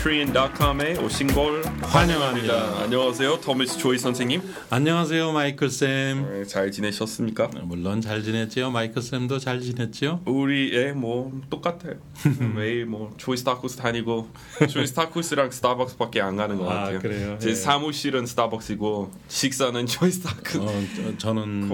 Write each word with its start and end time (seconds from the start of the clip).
EnglishinKorean.com에 0.00 0.96
오신 0.98 1.26
걸 1.28 1.62
환영합니다. 1.82 2.80
안녕하세요, 2.82 3.40
토미스 3.40 3.78
조이 3.78 3.98
선생님. 3.98 4.40
안녕하세요, 4.70 5.32
마이클 5.32 5.68
쌤. 5.68 6.26
네, 6.30 6.44
잘 6.44 6.70
지내셨습니까? 6.70 7.50
물론 7.64 8.00
잘 8.00 8.22
지냈지요. 8.22 8.70
마이클 8.70 9.02
쌤도 9.02 9.38
잘 9.38 9.60
지냈지요. 9.60 10.22
우리 10.24 10.74
애뭐 10.76 11.42
똑같아요. 11.50 11.96
매일 12.54 12.86
뭐 12.86 13.12
조이 13.18 13.36
스타벅스 13.36 13.76
다니고 13.76 14.30
조이 14.70 14.86
스타벅스랑 14.86 15.50
스타벅스밖에 15.50 16.20
안 16.20 16.36
가는 16.36 16.56
것 16.56 16.68
아, 16.70 16.74
같아요. 16.74 16.98
그래요? 17.00 17.38
제 17.38 17.50
예. 17.50 17.54
사무실은 17.54 18.24
스타벅스이고 18.26 19.12
식사는 19.28 19.86
조이 19.86 20.10
스타벅스. 20.10 20.58
어, 20.58 20.82
저, 20.96 21.18
저는 21.18 21.68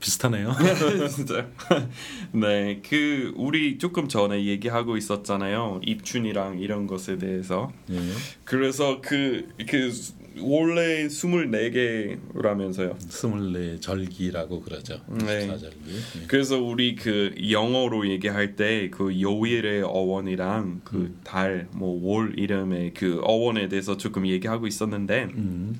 비슷하네요. 0.00 0.54
진짜. 1.10 1.46
네, 2.32 2.80
그 2.88 3.32
우리 3.36 3.78
조금 3.78 4.08
전에 4.08 4.44
얘기하고 4.44 4.96
있었잖아요. 4.96 5.80
입춘이랑 5.84 6.60
이런 6.60 6.86
것에 6.86 7.18
대해서. 7.18 7.72
예. 7.90 7.98
그래서 8.44 9.00
그, 9.00 9.48
그 9.68 9.92
원래 10.40 11.08
24개라면서요. 11.08 12.96
스물네 13.00 13.80
절기라고 13.80 14.60
그러죠. 14.60 15.00
네. 15.08 15.48
24절기. 15.48 15.72
예. 16.22 16.26
그래서 16.28 16.62
우리 16.62 16.94
그 16.94 17.34
영어로 17.50 18.08
얘기할 18.08 18.54
때 18.54 18.88
그 18.90 19.20
요일의 19.20 19.82
어원이랑 19.82 20.82
그 20.84 21.16
달, 21.24 21.68
뭐월 21.72 22.38
이름의 22.38 22.94
그 22.94 23.20
어원에 23.22 23.68
대해서 23.68 23.96
조금 23.96 24.26
얘기하고 24.26 24.66
있었는데 24.66 25.24
음, 25.34 25.78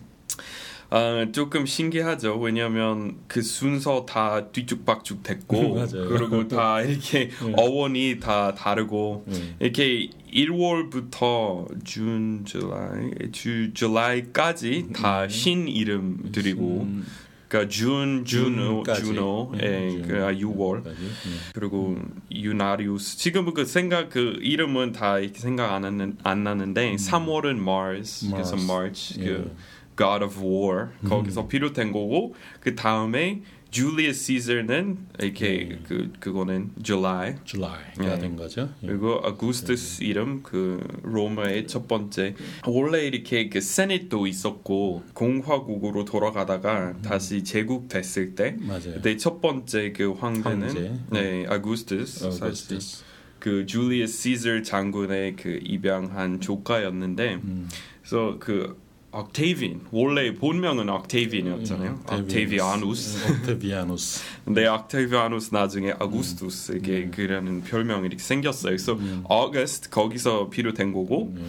아, 0.90 1.26
조금 1.32 1.66
신기하죠. 1.66 2.38
왜냐하면 2.38 3.18
그 3.26 3.42
순서 3.42 4.06
다 4.06 4.46
뒤죽박죽 4.46 5.22
됐고. 5.22 5.86
그리고 6.08 6.48
다 6.48 6.80
이렇게 6.82 7.30
어원이 7.56 8.20
다 8.20 8.54
다르고 8.54 9.24
네. 9.26 9.54
이렇게 9.60 10.08
1월부터 10.32 11.84
준, 11.84 12.44
줄라이, 12.44 13.10
주, 13.32 13.72
줄라이까지 13.74 14.88
다신 14.94 15.68
이름들이고 15.68 16.80
음, 16.82 17.06
그러니까 17.48 17.70
준, 17.70 18.24
주노, 18.26 18.82
준까지. 18.84 19.04
주노, 19.04 19.52
예. 19.62 20.02
그 20.06 20.14
6월 20.14 20.84
까지. 20.84 20.96
예. 21.02 21.52
그리고 21.54 21.96
유나리우스 22.30 23.16
지금은 23.18 23.54
그 23.54 23.64
생각 23.64 24.10
그 24.10 24.38
이름은 24.42 24.92
다 24.92 25.18
이렇게 25.18 25.38
생각 25.38 25.72
안 25.72 25.82
나는 25.82 26.16
안 26.22 26.44
나는데 26.44 26.96
3월은 26.96 27.56
Mars, 27.58 28.30
그래서 28.30 28.54
음. 28.54 28.60
Mars. 28.62 28.70
March 28.70 29.20
예. 29.20 29.24
그 29.24 29.56
God 29.98 30.24
of 30.24 30.40
War 30.40 30.88
거기서 31.06 31.48
비롯된 31.48 31.92
거고 31.92 32.34
그 32.60 32.74
다음에 32.74 33.42
Julius 33.70 34.24
Caesar는 34.24 34.96
이렇게 35.20 35.68
예. 35.72 35.78
그 35.86 36.10
그거는 36.20 36.70
July 36.82 37.34
줄라이가 37.44 38.14
네. 38.14 38.18
된 38.18 38.36
거죠. 38.36 38.70
예. 38.82 38.86
그리고 38.86 39.20
아구스투스 39.22 40.04
이름 40.04 40.42
그 40.42 40.82
로마의 41.02 41.66
첫 41.66 41.86
번째 41.86 42.34
원래 42.66 43.06
이렇게 43.06 43.50
그 43.50 43.60
세네도 43.60 44.26
있었고 44.26 45.02
공화국으로 45.12 46.06
돌아가다가 46.06 46.94
다시 47.02 47.44
제국 47.44 47.88
됐을 47.88 48.34
때 48.34 48.56
맞아요. 48.60 48.94
그때 48.94 49.18
첫 49.18 49.42
번째 49.42 49.92
그 49.92 50.12
황제는 50.12 50.62
황제. 50.62 50.92
네 51.10 51.46
아구스투스 51.46 52.20
사실 52.20 52.44
어거스투스. 52.44 53.04
그 53.38 53.66
줄리어스 53.66 54.16
시저 54.22 54.62
장군의 54.62 55.36
그 55.36 55.58
입양한 55.62 56.40
조카였는데 56.40 57.34
음. 57.34 57.68
그래서 58.00 58.36
그 58.40 58.80
Octavian 59.18 59.86
원래 59.90 60.32
본명은 60.34 60.88
Octavian이었잖아요. 60.88 61.90
음, 62.10 62.20
Octavianus. 62.20 63.32
Octavianus. 63.32 64.20
근데 64.44 64.66
Octavianus 64.66 65.54
나중에 65.54 65.90
아우구스투스에게 65.92 67.08
그라는 67.10 67.62
별명이 67.62 68.06
이렇게 68.06 68.22
생겼어요. 68.22 68.70
그래서 68.70 68.98
August 69.24 69.90
거기서 69.90 70.50
비롯된 70.50 70.92
거고 70.92 71.34
예. 71.36 71.42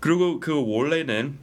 그리고 0.00 0.40
그 0.40 0.52
원래는 0.54 1.36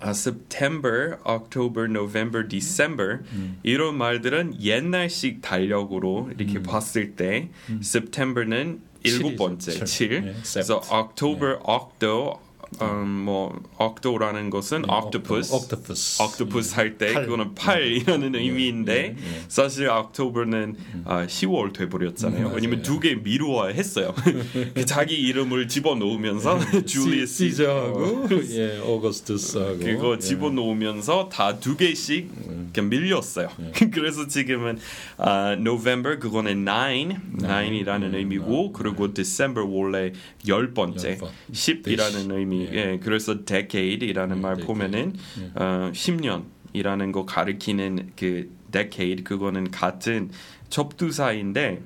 아, 0.00 0.10
September, 0.10 1.16
October, 1.26 1.88
November, 1.88 2.46
December 2.46 3.20
이런 3.62 3.96
말들은 3.96 4.62
옛날식 4.62 5.42
달력으로 5.42 6.30
이렇게 6.38 6.62
봤을 6.62 7.16
때 7.16 7.48
September는 7.82 8.80
일곱. 9.04 9.36
번째 9.36 9.70
칠. 9.72 9.84
칠. 9.86 10.08
네, 10.24 10.34
그래서. 10.52 10.82
October, 10.92 11.58
Octo, 11.64 12.40
음, 12.82 13.08
뭐 13.24 13.58
Octo라는 13.78 14.50
것은 14.50 14.84
octopus. 14.88 15.52
옥토퍼스. 15.54 16.22
octopus 16.22 16.74
할때 16.74 17.12
팔. 17.14 17.24
그거는 17.24 17.54
팔이라는 17.54 18.34
의미인데 18.34 18.92
예, 18.94 19.06
예. 19.18 19.42
사실 19.48 19.88
october는 19.88 20.76
아, 21.04 21.26
10월 21.26 21.72
돼버렸잖아요. 21.72 22.48
음, 22.48 22.54
왜냐면. 22.54 22.82
두 22.82 23.00
개 23.00 23.14
미루어 23.14 23.68
했어요. 23.68 24.14
그 24.74 24.84
자기 24.84 25.14
이름을 25.16 25.68
집어 25.68 25.94
넣으면서 25.94 26.58
줄리어스 26.84 27.48
시저하고 27.50 28.28
예, 28.52 28.78
오거스투스하고 28.84 29.78
그거 29.78 30.14
예. 30.14 30.18
집어넣으면서 30.18 31.28
다 31.30 31.58
두 31.60 31.76
개씩 31.76 32.30
그냥 32.72 32.90
밀렸어요. 32.90 33.48
그래서 33.92 34.26
지금은 34.26 34.78
아, 35.16 35.52
November 35.58 36.18
그거는 36.18 36.66
nine, 36.68 37.16
nine이라는 37.42 38.14
의미고 38.14 38.72
그리고 38.72 39.12
December 39.12 39.66
원래 39.68 40.12
열 40.46 40.72
번째, 40.74 41.10
열 41.10 41.18
번. 41.18 41.30
십이라는 41.52 42.30
의미. 42.30 42.68
예, 42.72 42.98
그래서 43.02 43.44
decade이라는 43.44 44.40
말. 44.40 44.56
보면은 44.56 45.14
어, 45.54 45.90
10년 45.92 46.44
이라는 46.72 47.12
거 47.12 47.24
가리키는 47.24 48.12
그 48.16 48.50
decade 48.70 49.24
그거는 49.24 49.70
같은 49.70 50.30
접두사인데. 50.68 51.82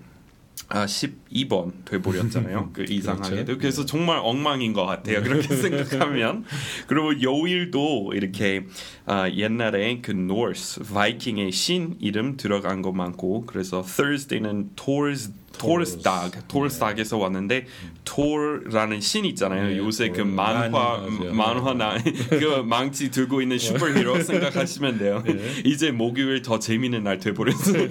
아 0.68 0.86
12번 0.86 1.84
돼버렸잖아요. 1.84 2.70
그 2.72 2.84
이상하게도 2.88 3.44
그렇죠. 3.44 3.58
그래서 3.58 3.84
정말 3.84 4.18
엉망인 4.22 4.72
것 4.72 4.86
같아요. 4.86 5.22
그렇게 5.22 5.54
생각하면 5.54 6.44
그리고 6.86 7.20
요일도 7.20 8.12
이렇게 8.14 8.64
아, 9.06 9.28
옛날에 9.30 10.00
그 10.00 10.12
노스 10.12 10.92
바이킹의 10.92 11.52
신 11.52 11.96
이름 12.00 12.36
들어간 12.36 12.82
거 12.82 12.92
많고 12.92 13.44
그래서 13.46 13.82
Thursday는 13.82 14.70
Thor's 14.76 15.30
Dog, 15.52 16.38
Thor's 16.48 16.78
Dog에서 16.78 17.18
왔는데 17.18 17.66
Thor라는 18.04 19.00
신 19.00 19.24
있잖아요. 19.26 19.68
네, 19.68 19.76
요새 19.78 20.08
그. 20.08 20.22
만화 20.22 20.68
많이 20.68 21.18
나오죠. 21.18 21.34
만화 21.34 21.74
나 21.74 21.98
그 22.30 22.62
망치 22.64 23.10
들고 23.10 23.42
있는 23.42 23.58
슈퍼히로 23.58 24.22
생각하시면 24.22 24.98
돼요. 24.98 25.22
네. 25.26 25.38
이제 25.64 25.90
목요일 25.90 26.42
더 26.42 26.58
재밌는 26.58 27.04
날 27.04 27.18
돼버렸어요. 27.18 27.88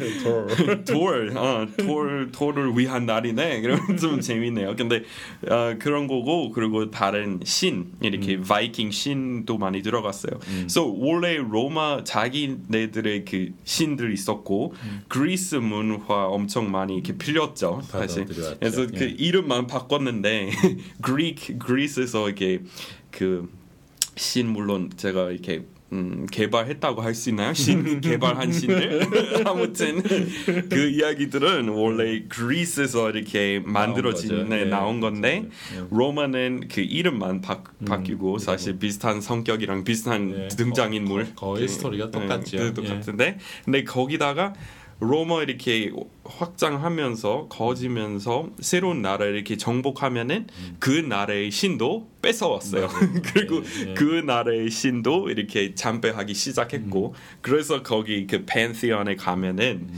돌, 0.85 1.37
어, 1.37 1.67
돌, 1.77 2.31
돌을 2.31 2.77
위한 2.77 3.05
날이네. 3.05 3.61
그러면 3.61 3.97
좀 3.97 4.19
재밌네요. 4.21 4.75
근데 4.75 5.03
어, 5.47 5.75
그런 5.79 6.07
거고 6.07 6.51
그리고 6.51 6.89
다른 6.89 7.39
신 7.43 7.91
이렇게 8.01 8.35
음. 8.35 8.43
바이킹 8.43 8.91
신도 8.91 9.57
많이 9.59 9.81
들어갔어요. 9.81 10.39
그래서 10.39 10.83
원래 11.11 11.37
로마 11.37 12.03
자기네들의 12.03 13.25
그 13.25 13.53
신들 13.63 14.13
있었고 14.13 14.73
그리스 15.07 15.55
문화 15.55 16.27
엄청 16.27 16.71
많이 16.71 16.93
이렇게 16.95 17.17
빌렸죠. 17.17 17.81
사실. 17.87 18.25
그래서 18.25 18.87
그 18.87 19.03
예. 19.03 19.15
이름만 19.17 19.67
바꿨는데 19.67 20.51
그리크 21.01 21.57
그리스에서 21.57 22.27
이렇게 22.27 22.61
그 23.11 23.61
신 24.15 24.49
물론 24.49 24.91
제가 24.95 25.31
이렇게 25.31 25.65
음, 25.93 26.25
개발했다고 26.31 27.01
할 27.01 27.13
수 27.13 27.29
있나요? 27.29 27.53
신 27.53 27.99
개발한 28.01 28.51
신들 28.51 29.01
아무튼 29.45 30.01
그 30.69 30.89
이야기들은 30.89 31.67
원래 31.69 32.23
그리스에서 32.29 33.09
이렇게 33.09 33.61
만들어진 33.65 34.29
거죠. 34.29 34.43
네, 34.45 34.61
예, 34.61 34.65
나온 34.65 35.01
건데 35.01 35.49
예. 35.75 35.83
로마는 35.91 36.69
그 36.71 36.79
이름만 36.81 37.41
바, 37.41 37.61
바뀌고 37.85 38.37
사실 38.37 38.79
비슷한 38.79 39.19
성격이랑 39.19 39.83
비슷한 39.83 40.33
예, 40.45 40.47
등장인물 40.47 41.35
거- 41.35 41.47
거의 41.53 41.67
스토리가 41.67 42.09
똑같죠. 42.11 42.57
네, 42.57 42.65
예. 42.67 42.73
똑같은데 42.73 43.37
근데 43.65 43.83
거기다가 43.83 44.53
로마 45.01 45.41
이렇게 45.41 45.91
확장하면서 46.23 47.47
거지면서 47.49 48.51
새로운 48.59 49.01
나라 49.01 49.25
이렇게 49.25 49.57
정복하면은 49.57 50.45
그 50.79 50.91
나라의 50.91 51.49
신도 51.49 52.07
뺏어왔어요. 52.21 52.87
그리고 53.33 53.63
예, 53.63 53.89
예. 53.89 53.93
그 53.95 54.03
나라의 54.23 54.69
신도 54.69 55.31
이렇게 55.31 55.73
참배하기 55.73 56.35
시작했고 56.35 57.15
그래서 57.41 57.81
거기 57.81 58.27
그 58.27 58.43
팬티언에 58.45 59.15
가면은 59.15 59.89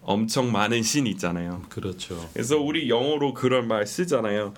엄청 0.00 0.52
많은 0.52 0.82
신 0.84 1.08
있잖아요. 1.08 1.62
그렇죠. 1.68 2.28
그래서 2.32 2.58
우리 2.60 2.88
영어로 2.88 3.34
그런 3.34 3.66
말 3.66 3.84
쓰잖아요. 3.84 4.54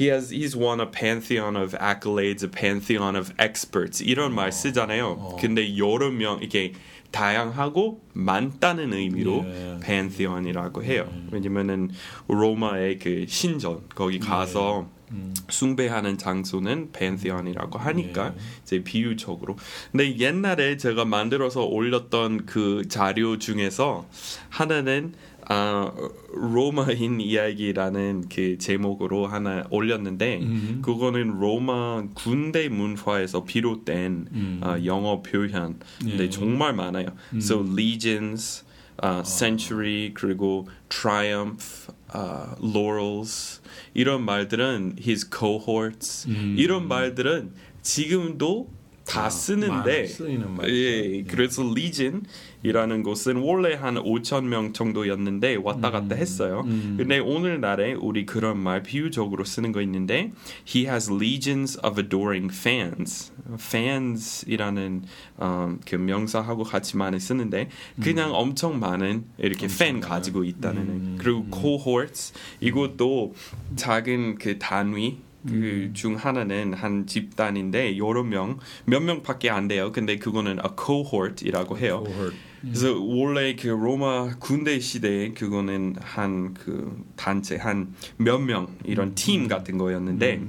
He 0.00 0.08
has 0.08 0.32
he's 0.32 0.56
won 0.56 0.80
a 0.80 0.86
pantheon 0.88 1.56
of 1.56 1.76
accolades, 1.78 2.44
a 2.44 2.50
pantheon 2.50 3.16
of 3.16 3.32
experts 3.40 4.04
이런 4.04 4.32
말 4.32 4.52
쓰잖아요. 4.52 5.36
근데 5.40 5.76
여러 5.76 6.10
명 6.10 6.38
이게 6.42 6.74
다양하고 7.10 8.02
많다는 8.12 8.92
의미로 8.92 9.44
예. 9.46 9.78
pantheon이라고 9.82 10.84
해요. 10.84 11.08
왜냐면은 11.30 11.90
로마의 12.28 12.98
그 12.98 13.24
신전 13.26 13.80
거기 13.94 14.18
가서 14.18 14.88
음. 15.12 15.34
숭배하는 15.48 16.18
장소는 16.18 16.92
벤티언이라고 16.92 17.78
하니까 17.78 18.34
예. 18.36 18.40
이제 18.62 18.84
비유적으로. 18.84 19.56
근데 19.90 20.18
옛날에 20.18 20.76
제가 20.76 21.04
만들어서 21.04 21.64
올렸던 21.64 22.46
그 22.46 22.86
자료 22.88 23.38
중에서 23.38 24.06
하나는 24.50 25.14
아, 25.50 25.90
로마인 26.32 27.20
이야기라는 27.22 28.28
그 28.28 28.58
제목으로 28.58 29.26
하나 29.26 29.64
올렸는데 29.70 30.40
음. 30.42 30.82
그거는 30.82 31.38
로마 31.40 32.04
군대 32.14 32.68
문화에서 32.68 33.44
비롯된 33.44 34.28
음. 34.30 34.60
아, 34.62 34.78
영어 34.84 35.22
표현. 35.22 35.80
근데 36.00 36.24
예. 36.24 36.30
정말 36.30 36.74
많아요. 36.74 37.06
So 37.36 37.64
legions, 37.66 38.64
아, 38.98 39.22
century 39.24 40.12
그리고 40.12 40.68
triumph, 40.90 41.90
아, 42.08 42.54
laurels 42.62 43.62
이런 43.94 44.24
말들은 44.26 44.96
his 45.00 45.30
cohorts 45.30 46.28
음. 46.28 46.56
이런 46.58 46.88
말들은 46.88 47.52
지금도 47.80 48.68
다 49.08 49.24
아, 49.24 49.30
쓰는데 49.30 50.08
말이죠. 50.18 50.68
예, 50.68 51.22
그래서 51.22 51.62
legion이라는 51.64 53.02
곳은 53.02 53.36
원래 53.36 53.74
한 53.74 53.94
5천 53.94 54.44
명 54.44 54.74
정도였는데 54.74 55.56
왔다 55.56 55.90
갔다 55.90 56.14
했어요. 56.14 56.62
음. 56.66 56.96
근데 56.98 57.18
오늘날에 57.18 57.94
우리 57.94 58.26
그런 58.26 58.58
말 58.58 58.82
비유적으로 58.82 59.44
쓰는 59.44 59.72
거 59.72 59.80
있는데 59.80 60.32
he 60.68 60.86
has 60.86 61.10
legions 61.10 61.78
of 61.82 61.98
adoring 61.98 62.54
fans. 62.54 63.32
fans이라는 63.58 65.04
음, 65.40 65.80
그 65.86 65.96
명사하고 65.96 66.64
같이 66.64 66.98
많이 66.98 67.18
쓰는데 67.18 67.70
그냥 68.02 68.34
엄청 68.34 68.78
많은 68.78 69.24
이렇게 69.38 69.68
팬 69.78 70.00
가지고 70.00 70.44
있다는 70.44 70.82
음. 70.82 71.16
그리고 71.18 71.46
cohorts 71.50 72.34
이것도 72.60 73.34
작은 73.76 74.36
그 74.36 74.58
단위 74.58 75.27
그중 75.46 76.16
하나는 76.16 76.74
한 76.74 77.06
집단인데 77.06 77.96
여러 77.98 78.22
명 78.24 78.58
몇 78.86 79.00
명밖에 79.00 79.50
안 79.50 79.68
돼요. 79.68 79.92
근데 79.92 80.16
그거는 80.18 80.58
a 80.58 80.70
cohort이라고 80.76 81.78
해요. 81.78 82.02
cohort. 82.06 82.36
그래서 82.60 82.98
원래 83.00 83.54
그 83.54 83.68
로마 83.68 84.36
군대 84.40 84.80
시대에 84.80 85.30
그거는 85.32 85.94
한 86.00 86.54
그 86.54 87.04
단체 87.14 87.56
한 87.56 87.94
몇 88.18 88.38
명 88.40 88.66
이런 88.84 89.14
팀 89.14 89.46
같은 89.46 89.78
거였는데 89.78 90.40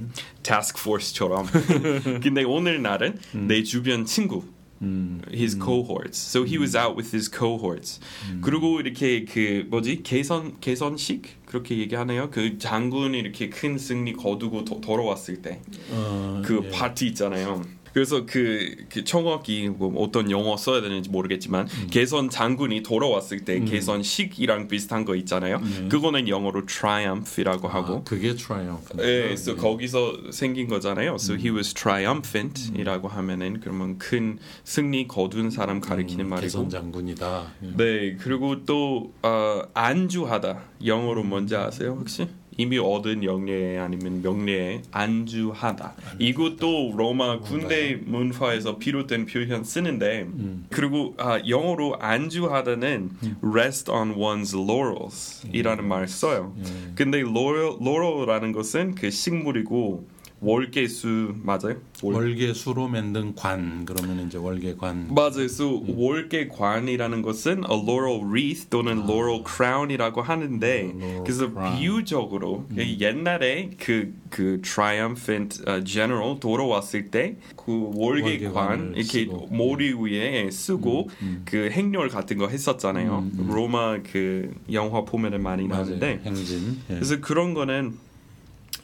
task 0.42 0.80
force처럼. 0.80 1.46
근데 2.20 2.42
오늘날은 2.42 3.18
내 3.46 3.62
주변 3.62 4.04
친구 4.04 4.42
음. 4.82 5.20
his 5.30 5.54
cohorts. 5.58 6.16
So 6.16 6.44
he 6.44 6.58
was 6.58 6.74
out 6.74 6.96
with 6.96 7.12
his 7.14 7.28
cohorts. 7.28 8.00
그리고 8.40 8.80
이렇게 8.80 9.24
그 9.24 9.66
뭐지 9.68 10.02
개선 10.02 10.58
개선식 10.60 11.44
그렇게 11.46 11.78
얘기하네요. 11.78 12.30
그 12.30 12.58
장군이 12.58 13.18
이렇게 13.18 13.50
큰 13.50 13.76
승리 13.76 14.12
거두고 14.14 14.64
도, 14.64 14.80
돌아왔을 14.80 15.42
때 15.42 15.60
어, 15.90 16.42
그 16.44 16.62
예. 16.64 16.70
파티 16.70 17.08
있잖아요. 17.08 17.62
그래서 17.92 18.24
그, 18.26 18.76
그 18.88 19.04
청어기 19.04 19.68
뭐 19.70 19.92
어떤 20.02 20.30
영어 20.30 20.56
써야 20.56 20.80
되는지 20.80 21.10
모르겠지만 21.10 21.68
개선 21.90 22.30
장군이 22.30 22.82
돌아왔을 22.82 23.44
때 23.44 23.60
개선식이랑 23.64 24.68
비슷한 24.68 25.04
거 25.04 25.16
있잖아요. 25.16 25.60
그거는 25.88 26.28
영어로 26.28 26.66
triumph이라고 26.66 27.68
하고 27.68 27.96
아, 27.96 28.02
그게 28.04 28.34
triumph. 28.34 28.96
예, 28.98 29.22
그래서 29.22 29.56
거기서 29.56 30.30
생긴 30.32 30.68
거잖아요. 30.68 31.14
So 31.14 31.36
he 31.36 31.50
was 31.50 31.74
triumphant이라고 31.74 33.08
하면은 33.08 33.60
그러면 33.60 33.98
큰 33.98 34.38
승리 34.64 35.08
거둔 35.08 35.50
사람 35.50 35.80
가리키는 35.80 36.28
말이고. 36.28 36.46
개선 36.46 36.68
장군이다. 36.68 37.52
예. 37.64 37.76
네, 37.76 38.16
그리고 38.20 38.64
또 38.64 39.12
어, 39.22 39.62
안주하다 39.74 40.62
영어로 40.84 41.24
뭔지 41.24 41.56
아세요 41.56 41.96
혹시? 41.98 42.26
이미 42.60 42.76
얻은 42.78 43.24
영예 43.24 43.78
아니면 43.78 44.20
명예에 44.22 44.82
안주하다. 44.90 45.94
이것도 46.18 46.92
로마 46.94 47.40
군대 47.40 47.94
문화에서 48.04 48.76
비롯된 48.76 49.24
표현 49.24 49.64
쓰는데 49.64 50.26
그리고 50.68 51.14
아, 51.16 51.40
영어로 51.48 51.96
안주하다는 51.98 53.10
rest 53.42 53.90
on 53.90 54.14
one's 54.16 54.54
laurels이라는 54.54 55.88
말 55.88 56.06
써요. 56.06 56.54
근데 56.94 57.18
laurel, 57.20 57.76
laurel라는 57.80 58.52
것은 58.52 58.94
그 58.94 59.10
식물이고 59.10 60.06
월계수 60.40 61.34
맞아요? 61.42 61.76
월- 62.02 62.14
월계수로 62.14 62.88
만든 62.88 63.34
관 63.34 63.84
그러면 63.84 64.26
이제 64.26 64.38
월계관. 64.38 65.08
맞아요. 65.14 65.30
그래서 65.34 65.82
월계관이라는 65.86 67.22
것은 67.22 67.62
a 67.70 67.76
laurel 67.76 68.24
wreath 68.24 68.68
또는 68.70 69.02
laurel 69.06 69.42
crown이라고 69.46 70.22
하는데 70.22 70.66
laurel 70.94 71.22
그래서 71.24 71.46
crown. 71.50 71.78
비유적으로 71.78 72.66
옛날에 72.76 73.70
그, 73.78 74.14
그 74.30 74.60
triumphant 74.62 75.62
uh, 75.68 75.84
general 75.84 76.40
돌아왔을 76.40 77.10
때 77.10 77.36
그 77.56 77.90
월계관 77.94 78.94
이렇게 78.96 79.24
쓰고. 79.26 79.48
머리 79.50 79.92
위에 79.92 80.50
쓰고 80.50 81.10
그 81.44 81.68
행렬 81.70 82.08
같은 82.08 82.38
거 82.38 82.48
했었잖아요. 82.48 83.26
로마 83.48 83.98
그 84.02 84.50
영화 84.72 85.04
보면은 85.04 85.42
많이 85.42 85.68
맞아요. 85.68 85.84
나는데 85.84 86.20
행진. 86.24 86.78
예. 86.90 86.94
그래서 86.94 87.20
그런 87.20 87.52
거는 87.54 87.94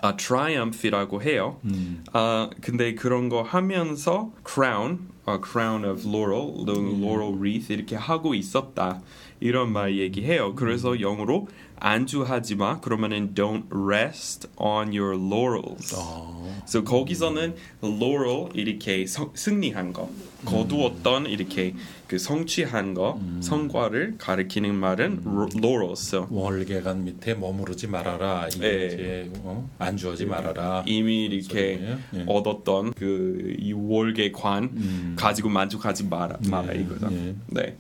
아, 0.01 0.17
triumph이라고 0.17 1.23
해요. 1.23 1.59
음. 1.65 2.05
아 2.13 2.51
근데 2.61 2.95
그런 2.95 3.29
거 3.29 3.43
하면서 3.43 4.31
crown, 4.47 5.09
아, 5.25 5.41
crown 5.45 5.85
of 5.85 6.07
laurel, 6.09 6.65
the 6.67 6.79
laurel 6.79 7.35
wreath 7.35 7.73
이렇게 7.73 7.97
하고 7.97 8.35
있었다 8.35 9.01
이런 9.41 9.73
말 9.73 9.99
얘기해요. 9.99 10.55
그래서 10.55 11.01
영어로 11.01 11.49
안주하지 11.79 12.57
마. 12.57 12.81
그러면은 12.81 13.35
don't 13.35 13.65
rest 13.71 14.49
on 14.57 14.89
your 14.97 15.15
laurels. 15.15 15.95
어. 15.97 16.57
그래서 16.61 16.83
거기서는 16.85 17.55
laurel 17.85 18.49
이렇게 18.55 19.07
성- 19.07 19.31
승리한 19.35 19.93
거, 19.93 20.09
거두었던 20.47 21.27
이렇게 21.27 21.75
그 22.09 22.19
성취한 22.19 22.95
거, 22.95 23.21
성과를 23.41 24.15
가리키는 24.17 24.75
말은 24.75 25.23
laurels. 25.55 26.17
월계관 26.31 27.05
밑에 27.05 27.35
머무르지 27.35 27.89
말아라. 27.89 28.49
이게 28.55 28.67
예. 28.67 28.87
이제 28.87 29.31
어? 29.43 29.69
안주하지 29.79 30.25
말아라. 30.27 30.83
이미 30.87 31.27
이렇게? 31.27 31.99
예. 32.15 32.25
얻었던 32.27 32.95
그 32.95 33.55
이 33.59 33.73
월계관 33.75 35.15
가지고 35.17 35.49
만족하지 35.51 36.05
마라, 36.05 36.39
마라 36.49 36.75
예, 36.75 36.81
이거죠. 36.81 37.09
예. 37.13 37.35
네. 37.49 37.77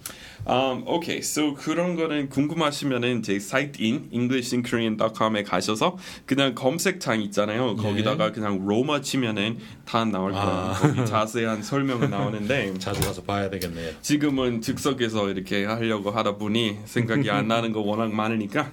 Um, 0.48 0.84
오케이, 0.86 1.18
so 1.18 1.54
그런 1.54 1.96
거는 1.96 2.28
궁금하시면은 2.28 3.22
제 3.22 3.40
사이트인 3.40 4.10
englishinkorean.com에 4.12 5.42
가셔서 5.42 5.98
그냥 6.24 6.54
검색창 6.54 7.20
있잖아요. 7.22 7.74
거기다가 7.74 8.30
그냥 8.30 8.64
로마 8.64 9.00
치면은 9.00 9.58
다 9.84 10.04
나올 10.04 10.30
거예요. 10.30 10.46
아. 10.46 10.72
거기 10.74 11.04
자세한 11.04 11.62
설명은 11.64 12.10
나오는데 12.10 12.74
자주 12.78 13.00
가서 13.00 13.22
봐야 13.22 13.50
되겠네요. 13.50 13.90
지금은 14.02 14.60
즉석에서 14.60 15.30
이렇게 15.30 15.64
하려고 15.64 16.12
하다 16.12 16.36
보니 16.36 16.78
생각이 16.84 17.28
안 17.28 17.48
나는 17.48 17.72
거 17.72 17.80
워낙 17.80 18.12
많으니까 18.12 18.70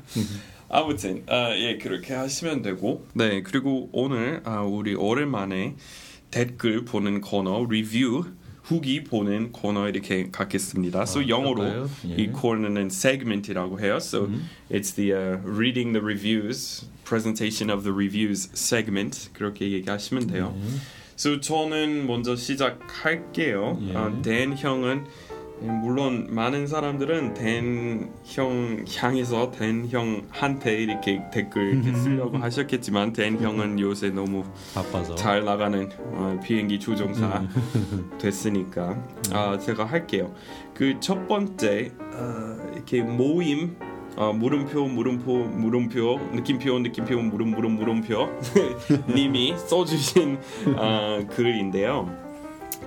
아무튼 0.69 1.23
아, 1.27 1.55
예 1.55 1.77
그렇게 1.77 2.13
하시면 2.13 2.61
되고 2.61 3.05
네 3.13 3.41
그리고 3.41 3.89
오늘 3.93 4.41
아, 4.43 4.61
우리 4.61 4.93
오랜만에 4.93 5.75
댓글 6.29 6.85
보는 6.85 7.21
코너 7.21 7.65
리뷰 7.69 8.25
후기 8.63 9.03
보는 9.03 9.51
코너 9.51 9.89
이렇게 9.89 10.29
갖겠습니다. 10.31 11.01
So 11.03 11.21
아, 11.21 11.27
영어로 11.27 11.55
그럴까요? 11.55 11.89
예. 12.09 12.15
이 12.15 12.27
코너는 12.27 12.87
segment이라고 12.87 13.79
해요. 13.81 13.97
So 13.97 14.29
it's 14.71 14.95
the 14.95 15.11
uh, 15.11 15.41
reading 15.45 15.91
the 15.93 16.01
reviews, 16.01 16.87
presentation 17.03 17.69
of 17.69 17.83
the 17.83 17.93
reviews 17.93 18.49
segment 18.53 19.29
그렇게 19.33 19.69
얘기하시면 19.71 20.27
돼요. 20.27 20.55
So 21.17 21.39
저는 21.41 22.07
먼저 22.07 22.35
시작할게요. 22.35 23.79
예. 23.89 23.95
아, 23.95 24.21
댄 24.21 24.57
형은 24.57 25.05
물론 25.59 26.27
많은 26.29 26.67
사람들은 26.67 27.35
댄형 27.35 28.85
향해서 28.97 29.51
댄 29.51 29.87
형한테 29.87 30.81
이렇게 30.81 31.21
댓글 31.31 31.73
이렇게 31.75 31.93
쓰려고 31.95 32.37
하셨겠지만 32.37 33.13
댄 33.13 33.39
형은 33.39 33.79
요새 33.79 34.09
너무 34.09 34.43
바빠서. 34.73 35.15
잘 35.15 35.45
나가는 35.45 35.89
어, 35.99 36.39
비행기 36.43 36.79
조종사 36.79 37.43
됐으니까 38.19 38.97
아, 39.31 39.57
제가 39.57 39.85
할게요. 39.85 40.33
그 40.73 40.93
첫 40.99 41.27
번째 41.27 41.91
어, 42.13 42.71
이렇게 42.73 43.01
모임 43.01 43.75
어, 44.15 44.31
물음표 44.33 44.87
물음표 44.87 45.31
물음표 45.47 46.19
느낌표 46.33 46.79
느낌표 46.79 47.19
물음 47.19 47.51
물음 47.51 47.71
물음표 47.77 48.29
님이 49.15 49.55
써주신 49.57 50.37
어, 50.77 51.19
글인데요. 51.29 52.32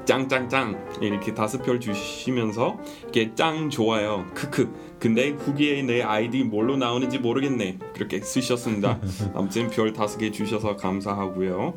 짱짱짱 0.06 1.00
이렇게 1.02 1.34
다섯 1.34 1.62
별 1.62 1.78
주시면서 1.78 2.78
이게 3.08 3.34
짱 3.34 3.68
좋아요. 3.68 4.25
크크. 4.34 4.96
근데 4.98 5.30
후기에 5.30 5.82
내 5.82 6.02
아이디 6.02 6.42
뭘로 6.42 6.76
나오는지 6.76 7.18
모르겠네. 7.18 7.78
그렇게 7.94 8.20
쓰셨습니다. 8.20 9.00
아무튼 9.34 9.68
별 9.68 9.92
다섯 9.92 10.16
개 10.18 10.30
주셔서 10.30 10.76
감사하고요. 10.76 11.75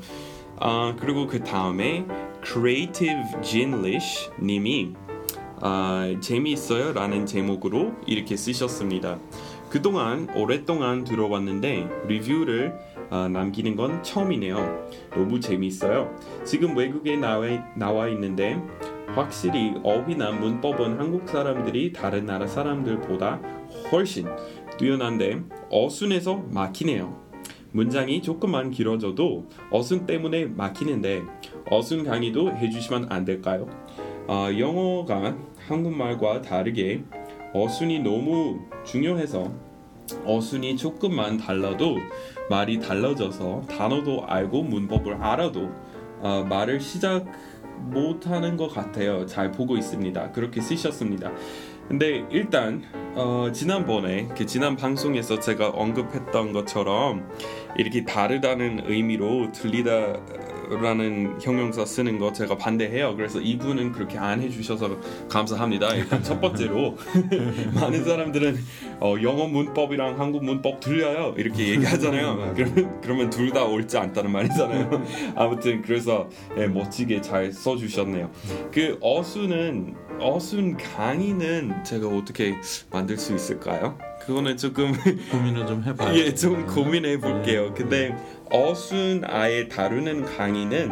아 0.62 0.96
그리고 1.00 1.28
그 1.28 1.44
다음에 1.44 2.06
Creative 2.46 3.42
Ginlish 3.44 4.30
님이 4.42 4.94
아, 5.62 6.16
재미있어요? 6.22 6.94
라는 6.94 7.26
제목으로 7.26 7.94
이렇게 8.08 8.38
쓰셨습니다. 8.38 9.20
그동안 9.70 10.28
오랫동안 10.36 11.04
들어봤는데 11.04 11.88
리뷰를 12.08 12.74
어, 12.89 12.89
남기는 13.10 13.76
건 13.76 14.04
처음이네요. 14.04 14.90
너무 15.12 15.40
재미있어요. 15.40 16.16
지금 16.46 16.78
외국에 16.78 17.16
나와, 17.18 17.48
나와 17.76 18.08
있는데 18.10 18.62
확실히 19.16 19.74
어휘나 19.84 20.32
문법은 20.32 21.00
한국 21.00 21.28
사람들이 21.28 21.94
다른 21.94 22.26
나라 22.26 22.46
사람들보다 22.46 23.40
훨씬 23.92 24.28
뛰어난데 24.78 25.42
어순에서 25.70 26.44
막히네요. 26.52 27.30
문장이 27.72 28.22
조금만 28.22 28.72
길어져도 28.72 29.48
어순 29.72 30.06
때문에 30.06 30.46
막히는데 30.46 31.24
어순 31.70 32.04
강의도 32.04 32.52
해주시면 32.52 33.08
안 33.12 33.26
될까요? 33.26 33.68
어, 34.28 34.48
영어가 34.58 35.36
한국말과 35.68 36.42
다르게 36.42 37.04
어순이 37.54 38.00
너무 38.00 38.60
중요해서 38.84 39.52
어순이 40.26 40.78
조금만 40.78 41.38
달라도 41.38 41.98
말이 42.50 42.80
달라져서 42.80 43.64
단어도 43.70 44.26
알고 44.28 44.64
문법을 44.64 45.16
알아도 45.16 45.70
어, 46.20 46.46
말을 46.50 46.82
시작 46.82 47.26
못하는 47.78 48.58
것 48.58 48.68
같아요. 48.68 49.26
잘 49.26 49.52
보고 49.52 49.78
있습니다. 49.78 50.32
그렇게 50.32 50.60
쓰셨습니다. 50.62 51.32
근데 51.88 52.26
일단 52.30 52.84
어, 53.16 53.50
지난번에 53.52 54.28
그 54.38 54.46
지난 54.46 54.76
방송에서 54.76 55.40
제가 55.40 55.70
언급했던 55.70 56.54
것처럼 56.54 57.28
이렇게 57.78 58.04
다르다는 58.04 58.84
의미로 58.88 59.52
들리다라는 59.52 61.40
형용사 61.42 61.86
쓰는 61.86 62.20
거 62.20 62.34
제가 62.34 62.58
반대해요. 62.58 63.16
그래서 63.16 63.40
이분은 63.40 63.92
그렇게 63.92 64.18
안 64.18 64.42
해주셔서 64.42 64.98
감사합니다. 65.30 65.94
일단 65.96 66.22
첫 66.24 66.42
번째로 66.42 66.98
많은 67.76 68.04
사람들은 68.04 68.58
어, 69.02 69.16
영어 69.22 69.48
문법이랑 69.48 70.20
한국 70.20 70.44
문법 70.44 70.80
들려요 70.80 71.34
이렇게 71.38 71.70
얘기하잖아요. 71.70 72.54
그러면 72.58 73.02
그러면 73.02 73.30
둘 73.30 73.50
다 73.50 73.64
옳지 73.66 73.98
않다는 73.98 74.32
말이잖아요. 74.32 75.04
아무튼 75.36 75.82
그래서 75.82 76.30
예, 76.58 76.68
멋지게 76.68 77.22
잘 77.22 77.52
써주셨네요. 77.52 78.30
그 78.72 78.98
어수는 79.02 79.96
어순 80.20 80.78
강의는 80.78 81.84
제가 81.84 82.08
어떻게 82.10 82.56
만들 82.92 83.18
수 83.18 83.34
있을까요? 83.34 83.98
그거는 84.30 84.58
조금 84.58 84.94
고민을 85.32 85.66
좀 85.66 85.84
해봐요. 85.84 86.16
예, 86.16 86.36
좀 86.36 86.68
고민해 86.68 87.20
볼게요. 87.20 87.74
근데 87.76 88.16
어순 88.52 89.24
아예 89.26 89.68
다루는 89.68 90.24
강의는 90.24 90.92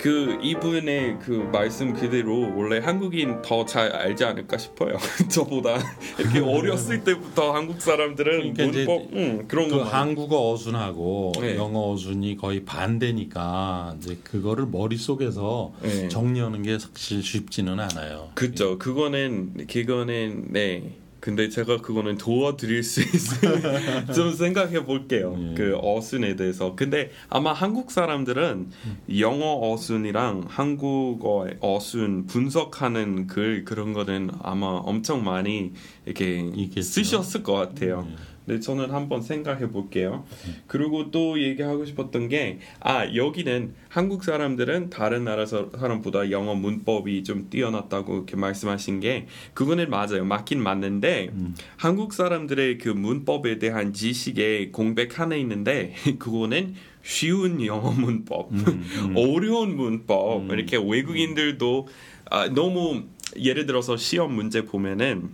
그 0.00 0.36
이분의 0.42 1.18
그 1.20 1.48
말씀 1.52 1.92
그대로 1.92 2.52
원래 2.56 2.78
한국인 2.80 3.40
더 3.40 3.64
잘 3.64 3.92
알지 3.92 4.24
않을까 4.24 4.58
싶어요. 4.58 4.96
저보다 5.30 5.78
이렇게 6.18 6.40
어렸을 6.40 7.04
때부터 7.04 7.52
한국 7.52 7.80
사람들은 7.80 8.52
그러니까 8.54 8.64
이제 8.64 8.84
문법 8.84 9.12
음, 9.16 9.44
그런 9.46 9.68
그 9.68 9.76
거 9.78 9.82
한국어 9.84 10.50
어순하고 10.52 11.32
네. 11.40 11.54
영어 11.56 11.92
어순이 11.92 12.36
거의 12.36 12.64
반대니까 12.64 13.94
이제 13.98 14.18
그거를 14.24 14.66
머릿속에서 14.66 15.72
네. 15.82 16.08
정리하는 16.08 16.62
게 16.62 16.80
사실 16.80 17.22
쉽지는 17.22 17.78
않아요. 17.78 18.30
그죠. 18.34 18.76
그거는 18.78 19.66
그거는 19.70 20.46
네. 20.50 20.96
근데 21.20 21.48
제가 21.48 21.78
그거는 21.78 22.18
도와드릴 22.18 22.82
수 22.82 23.00
있어요. 23.00 23.60
좀 24.14 24.32
생각해 24.34 24.84
볼게요. 24.84 25.36
예. 25.38 25.54
그 25.54 25.76
어순에 25.80 26.36
대해서. 26.36 26.74
근데 26.76 27.10
아마 27.28 27.52
한국 27.52 27.90
사람들은 27.90 28.70
영어 29.18 29.58
어순이랑 29.72 30.44
한국어 30.48 31.48
어순 31.60 32.26
분석하는 32.26 33.26
글 33.26 33.64
그런 33.64 33.92
거는 33.92 34.30
아마 34.42 34.66
엄청 34.66 35.24
많이 35.24 35.72
이렇게 36.04 36.38
있겠죠. 36.54 36.82
쓰셨을 36.82 37.42
것 37.42 37.54
같아요. 37.54 38.06
예. 38.10 38.35
네, 38.46 38.60
저는 38.60 38.90
한번 38.92 39.22
생각해 39.22 39.70
볼게요. 39.70 40.24
그리고 40.68 41.10
또 41.10 41.40
얘기하고 41.42 41.84
싶었던 41.84 42.28
게, 42.28 42.58
아, 42.80 43.12
여기는 43.14 43.74
한국 43.88 44.22
사람들은 44.22 44.90
다른 44.90 45.24
나라 45.24 45.44
사- 45.46 45.66
사람보다 45.76 46.30
영어 46.30 46.54
문법이 46.54 47.24
좀 47.24 47.50
뛰어났다고 47.50 48.14
이렇게 48.14 48.36
말씀하신 48.36 49.00
게, 49.00 49.26
그거는 49.52 49.90
맞아요. 49.90 50.24
맞긴 50.24 50.62
맞는데, 50.62 51.30
한국 51.76 52.12
사람들의 52.12 52.78
그 52.78 52.88
문법에 52.88 53.58
대한 53.58 53.92
지식의 53.92 54.70
공백 54.70 55.18
하나 55.18 55.34
있는데, 55.36 55.94
그거는 56.20 56.74
쉬운 57.02 57.64
영어 57.66 57.90
문법, 57.90 58.50
어려운 59.16 59.76
문법, 59.76 60.50
이렇게 60.52 60.76
외국인들도 60.76 61.88
아, 62.30 62.48
너무 62.48 63.04
예를 63.36 63.66
들어서 63.66 63.96
시험 63.96 64.34
문제 64.34 64.64
보면은 64.64 65.30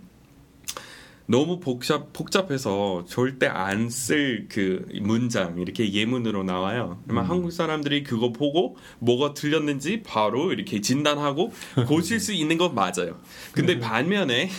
너무 1.25 1.59
복잡 1.59 2.11
복잡해서 2.11 3.05
절대 3.07 3.47
안 3.47 3.87
쓸 3.89 4.47
그 4.49 4.85
문장 5.01 5.57
이렇게 5.59 5.91
예문으로 5.93 6.43
나와요. 6.43 6.99
그러면 7.05 7.25
한국 7.25 7.51
사람들이 7.51 8.03
그거 8.03 8.31
보고 8.33 8.75
뭐가 8.99 9.33
틀렸는지 9.33 10.03
바로 10.03 10.51
이렇게 10.51 10.81
진단하고 10.81 11.53
고칠 11.87 12.19
수 12.19 12.33
있는 12.33 12.57
건 12.57 12.75
맞아요. 12.75 13.19
근데 13.53 13.79
반면에 13.79 14.49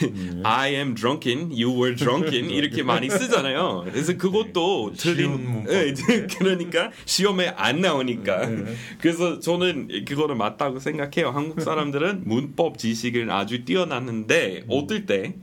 I 0.42 0.74
am 0.74 0.94
drunken, 0.94 1.50
you 1.52 1.70
were 1.74 1.94
drunken 1.96 2.48
이렇게 2.50 2.82
많이 2.82 3.10
쓰잖아요. 3.10 3.84
그래서 3.90 4.16
그것도 4.16 4.94
쉬운 4.94 5.16
틀린 5.16 5.30
문법. 5.30 5.72
예, 5.74 5.94
그러니까 6.38 6.90
시험에 7.04 7.48
안 7.48 7.80
나오니까. 7.80 8.48
그래서 9.00 9.38
저는 9.40 10.04
그거는 10.06 10.38
맞다고 10.38 10.78
생각해요. 10.78 11.30
한국 11.30 11.60
사람들은 11.60 12.22
문법 12.24 12.78
지식을 12.78 13.30
아주 13.30 13.64
뛰어났는데 13.64 14.64
어떨 14.68 15.06
때 15.06 15.34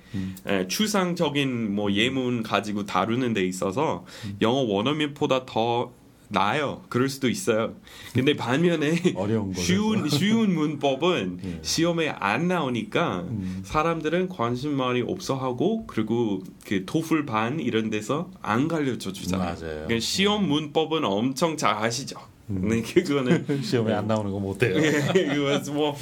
예, 0.47 0.67
추상 0.67 1.10
적인 1.15 1.73
뭐 1.73 1.91
예문 1.91 2.43
가지고 2.43 2.85
다루는 2.85 3.33
데 3.33 3.45
있어서 3.45 4.05
영어 4.41 4.61
원어민보다 4.61 5.45
더 5.45 5.91
나아요. 6.31 6.81
그럴 6.89 7.09
수도 7.09 7.29
있어요. 7.29 7.73
근데 8.13 8.35
반면에. 8.35 8.95
쉬운 9.55 10.07
쉬운 10.07 10.55
문법은 10.55 11.39
예. 11.43 11.59
시험에 11.61 12.09
안 12.09 12.47
나오니까 12.47 13.25
음. 13.29 13.61
사람들은 13.65 14.29
관심 14.29 14.71
많이 14.71 15.01
없어 15.01 15.35
하고 15.35 15.85
그리고 15.87 16.41
그 16.65 16.85
토플 16.85 17.25
반 17.25 17.59
이런 17.59 17.89
데서 17.89 18.31
안 18.41 18.67
가르쳐 18.67 19.11
주잖아요. 19.11 19.55
그러니까 19.57 19.99
시험 19.99 20.47
문법은 20.47 21.03
엄청 21.03 21.57
잘 21.57 21.75
하시죠. 21.77 22.30
네, 22.61 22.81
그거는 22.81 23.45
시험에 23.63 23.93
안 23.93 24.07
나오는 24.07 24.31
거 24.31 24.39
못해요. 24.39 24.73
그래서 25.13 25.71
뭐 25.73 25.95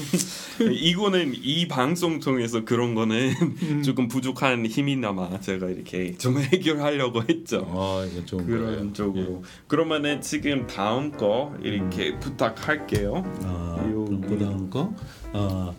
이거는 0.59 1.33
이 1.41 1.67
방송 1.67 2.19
통해서 2.19 2.63
그런 2.65 2.95
거는 2.95 3.81
조금 3.83 4.07
부족한 4.07 4.65
힘이나마 4.65 5.39
제가 5.39 5.69
이렇게 5.69 6.15
좀 6.17 6.39
해결하려고 6.39 7.21
했죠. 7.29 7.63
어, 7.67 8.03
이게 8.09 8.25
좋은 8.25 8.45
그런 8.45 8.65
거예요. 8.65 8.93
쪽으로. 8.93 9.43
그러면은 9.67 10.21
지금 10.21 10.65
다음 10.67 11.11
거 11.11 11.53
이렇게 11.61 12.17
부탁할게요. 12.19 13.23
아, 13.43 13.85
요- 13.91 14.05
그럼 14.05 14.21
그다음 14.21 14.69
거. 14.69 14.93
어, 15.33 15.75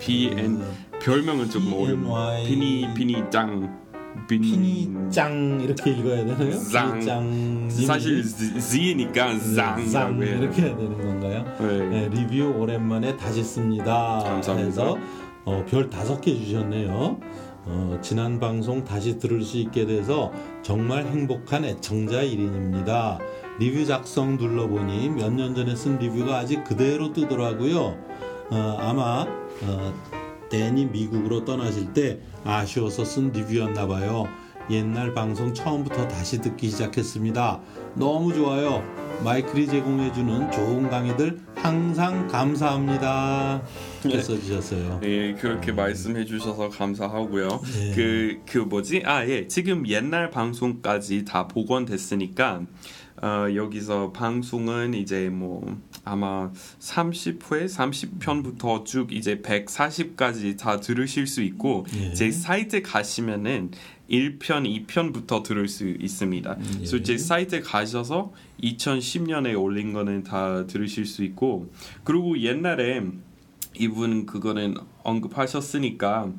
B 0.00 0.30
N 0.36 0.62
별명은 1.00 1.50
조금 1.50 1.72
어려워. 1.72 2.44
비니 2.44 2.86
비니 2.94 3.22
짱. 3.30 3.89
빈- 4.28 4.40
피니짱 4.42 5.60
이렇게 5.62 5.90
읽어야 5.90 6.24
되나요? 6.24 6.50
짱. 7.00 7.68
사실 7.70 8.22
Z니까 8.24 9.38
짱 9.92 10.22
해요. 10.22 10.38
이렇게 10.40 10.62
해야 10.62 10.76
되는 10.76 10.96
건가요? 10.98 11.44
네. 11.60 11.78
네, 11.88 12.08
리뷰 12.08 12.54
오랜만에 12.58 13.16
다시 13.16 13.42
씁니다. 13.42 14.20
감사합니다. 14.24 14.66
해서 14.66 14.96
어, 15.44 15.64
별 15.68 15.88
다섯 15.90 16.20
개 16.20 16.34
주셨네요. 16.34 17.18
어, 17.66 17.98
지난 18.02 18.40
방송 18.40 18.84
다시 18.84 19.18
들을 19.18 19.42
수 19.42 19.58
있게 19.58 19.86
돼서 19.86 20.32
정말 20.62 21.06
행복한 21.06 21.64
애청자 21.64 22.22
1인입니다. 22.22 23.18
리뷰 23.58 23.84
작성 23.86 24.36
눌러보니 24.36 25.10
몇 25.10 25.30
년 25.32 25.54
전에 25.54 25.74
쓴 25.76 25.98
리뷰가 25.98 26.38
아직 26.38 26.64
그대로 26.64 27.12
뜨더라고요. 27.12 27.96
어, 28.50 28.76
아마 28.80 29.26
어, 29.62 29.92
댄이 30.50 30.86
미국으로 30.86 31.44
떠나실 31.44 31.94
때 31.94 32.18
아쉬워서 32.44 33.04
쓴 33.04 33.32
리뷰였나 33.32 33.86
봐요. 33.86 34.28
옛날 34.70 35.14
방송 35.14 35.52
처음부터 35.52 36.06
다시 36.06 36.40
듣기 36.40 36.68
시작했습니다. 36.68 37.60
너무 37.94 38.32
좋아요. 38.32 38.84
마이클이 39.24 39.66
제공해주는 39.66 40.50
좋은 40.52 40.88
강의들 40.88 41.40
항상 41.56 42.28
감사합니다. 42.28 43.62
이렇게 44.04 44.22
써주셨어요. 44.22 45.00
네, 45.02 45.34
그렇게 45.34 45.72
말씀해 45.72 46.24
주셔서 46.24 46.68
감사하고요. 46.70 47.48
네. 47.48 47.92
그, 47.94 48.38
그 48.46 48.58
뭐지? 48.58 49.02
아, 49.04 49.26
예. 49.26 49.46
지금 49.48 49.86
옛날 49.88 50.30
방송까지 50.30 51.24
다 51.24 51.48
복원됐으니까, 51.48 52.62
어, 53.22 53.54
여기서 53.54 54.12
방송은 54.12 54.94
이제 54.94 55.28
뭐, 55.28 55.78
아마 56.04 56.50
30회, 56.78 57.38
30편부터 57.68 58.86
쭉 58.86 59.12
이제 59.12 59.40
140까지 59.42 60.58
다 60.58 60.80
들으실 60.80 61.26
수 61.26 61.42
있고, 61.42 61.86
예. 61.94 62.14
제 62.14 62.30
사이트 62.30 62.80
가시면은 62.80 63.72
1편, 64.10 64.86
2편부터 64.86 65.42
들을 65.42 65.68
수 65.68 65.86
있습니다. 65.86 66.56
그래서 66.76 66.96
예. 66.96 67.02
제 67.02 67.18
사이트에 67.18 67.60
가셔서 67.60 68.32
2010년에 68.62 69.60
올린 69.60 69.92
거는 69.92 70.24
다 70.24 70.66
들으실 70.66 71.04
수 71.04 71.22
있고, 71.22 71.70
그리고 72.04 72.40
옛날에 72.40 73.02
이분 73.74 74.24
그거는 74.24 74.74
언급하셨으니까 75.02 76.32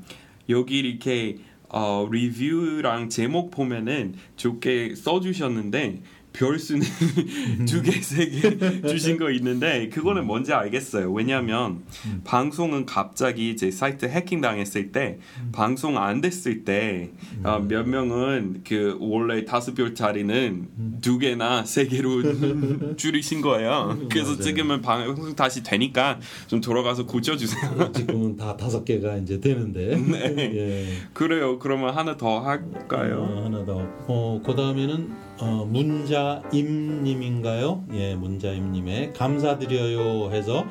여기 0.49 0.79
이렇게 0.79 1.37
어, 1.73 2.05
리뷰랑 2.11 3.07
제목 3.07 3.49
보면은 3.49 4.15
좋게 4.35 4.95
써주셨는데 4.95 6.01
별 6.33 6.57
수는 6.59 6.81
두 7.67 7.81
개, 7.81 7.91
세 7.91 8.29
개 8.29 8.81
주신 8.87 9.17
거 9.17 9.31
있는데 9.31 9.89
그거는 9.89 10.25
뭔지 10.25 10.53
알겠어요. 10.53 11.11
왜냐하면 11.11 11.83
음. 12.05 12.21
방송은 12.23 12.85
갑자기 12.85 13.55
제 13.57 13.69
사이트 13.71 14.05
해킹 14.05 14.41
당했을 14.41 14.91
때 14.91 15.19
음. 15.41 15.49
방송 15.51 15.97
안 15.97 16.21
됐을 16.21 16.63
때 16.63 17.09
어, 17.43 17.59
몇 17.59 17.87
명은 17.87 18.61
그 18.67 18.97
원래 18.99 19.43
다섯 19.45 19.73
별짜리는 19.75 20.67
음. 20.77 20.97
두 21.01 21.19
개나 21.19 21.65
세 21.65 21.85
개로 21.85 22.21
줄이신 22.95 23.41
거예요. 23.41 23.97
그래서 24.09 24.31
맞아요. 24.31 24.41
지금은 24.41 24.81
방송 24.81 25.35
다시 25.35 25.63
되니까 25.63 26.19
좀 26.47 26.61
돌아가서 26.61 27.05
고쳐주세요. 27.05 27.91
지금은 27.93 28.37
다 28.37 28.55
다섯 28.55 28.85
개가 28.85 29.17
이제 29.17 29.39
되는데. 29.39 29.95
네. 29.97 30.35
예. 30.37 30.87
그래요. 31.13 31.59
그러면 31.59 31.95
하나 31.95 32.15
더 32.17 32.39
할까요? 32.39 33.27
어, 33.29 33.43
하나 33.45 33.65
더. 33.65 33.81
어, 34.07 34.41
그 34.45 34.55
다음에는 34.55 35.30
어, 35.41 35.65
문자임님인가요? 35.67 37.83
예, 37.93 38.15
문자임님의 38.15 39.13
감사드려요 39.13 40.31
해서 40.31 40.65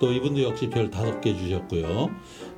또 0.00 0.12
이분도 0.12 0.42
역시 0.42 0.68
별 0.68 0.90
다섯 0.90 1.20
개 1.20 1.32
주셨고요. 1.34 2.10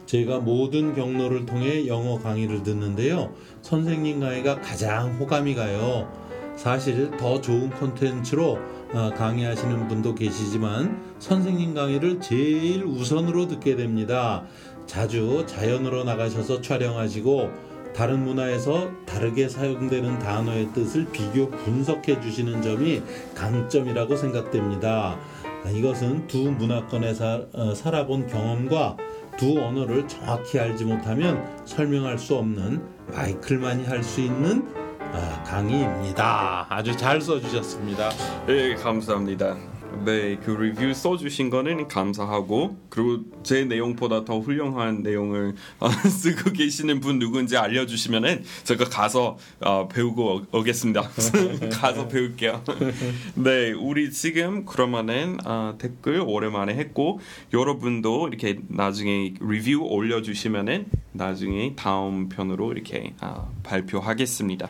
제가 0.06 0.38
모든 0.38 0.94
경로를 0.94 1.44
통해 1.44 1.86
영어 1.86 2.18
강의를 2.18 2.62
듣는데요. 2.62 3.34
선생님 3.60 4.20
강의가 4.20 4.62
가장 4.62 5.18
호감이 5.20 5.54
가요. 5.54 6.10
사실 6.56 7.10
더 7.18 7.38
좋은 7.40 7.70
콘텐츠로 7.70 8.58
어, 8.94 9.10
강의하시는 9.14 9.88
분도 9.88 10.14
계시지만 10.14 11.02
선생님 11.18 11.74
강의를 11.74 12.20
제일 12.20 12.84
우선으로 12.84 13.46
듣게 13.46 13.76
됩니다. 13.76 14.46
자주 14.86 15.44
자연으로 15.46 16.04
나가셔서 16.04 16.62
촬영하시고 16.62 17.67
다른 17.94 18.24
문화에서 18.24 18.90
다르게 19.06 19.48
사용되는 19.48 20.18
단어의 20.18 20.68
뜻을 20.72 21.06
비교 21.10 21.50
분석해 21.50 22.20
주시는 22.20 22.62
점이 22.62 23.02
강점이라고 23.34 24.16
생각됩니다. 24.16 25.18
아, 25.64 25.70
이것은 25.70 26.26
두 26.26 26.50
문화권에 26.52 27.14
사, 27.14 27.42
어, 27.52 27.74
살아본 27.74 28.26
경험과 28.28 28.96
두 29.36 29.58
언어를 29.60 30.06
정확히 30.08 30.58
알지 30.58 30.84
못하면 30.84 31.44
설명할 31.64 32.18
수 32.18 32.34
없는 32.36 32.82
마이클만이 33.12 33.84
할 33.84 34.02
수 34.02 34.20
있는 34.20 34.68
아, 35.12 35.42
강의입니다. 35.44 36.66
아주 36.68 36.96
잘 36.96 37.20
써주셨습니다. 37.20 38.10
네, 38.46 38.74
감사합니다. 38.74 39.56
네, 40.04 40.36
그 40.44 40.52
리뷰 40.52 40.94
써주신 40.94 41.50
거는 41.50 41.88
감사하고 41.88 42.76
그리고 42.88 43.24
제 43.42 43.64
내용보다 43.64 44.24
더 44.24 44.38
훌륭한 44.38 45.02
내용을 45.02 45.54
어, 45.80 45.90
쓰고 46.08 46.52
계시는 46.52 47.00
분 47.00 47.18
누군지 47.18 47.56
알려주시면은 47.56 48.42
제가 48.64 48.84
가서 48.86 49.36
어, 49.60 49.88
배우고 49.88 50.46
오- 50.52 50.58
오겠습니다. 50.58 51.02
가서 51.72 52.08
배울게요. 52.08 52.62
네, 53.36 53.72
우리 53.72 54.10
지금 54.12 54.64
그러면은 54.64 55.36
어, 55.44 55.74
댓글 55.78 56.20
오랜만에 56.20 56.74
했고 56.74 57.20
여러분도 57.52 58.28
이렇게 58.28 58.60
나중에 58.68 59.34
리뷰 59.40 59.80
올려주시면은 59.82 60.86
나중에 61.12 61.74
다음 61.76 62.28
편으로 62.28 62.72
이렇게 62.72 63.14
어, 63.20 63.52
발표하겠습니다. 63.62 64.68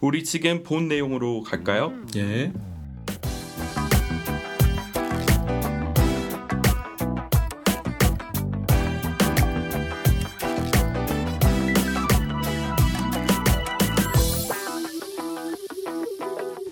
우리 0.00 0.24
지금 0.24 0.62
본 0.62 0.88
내용으로 0.88 1.42
갈까요? 1.42 1.92
예. 2.16 2.52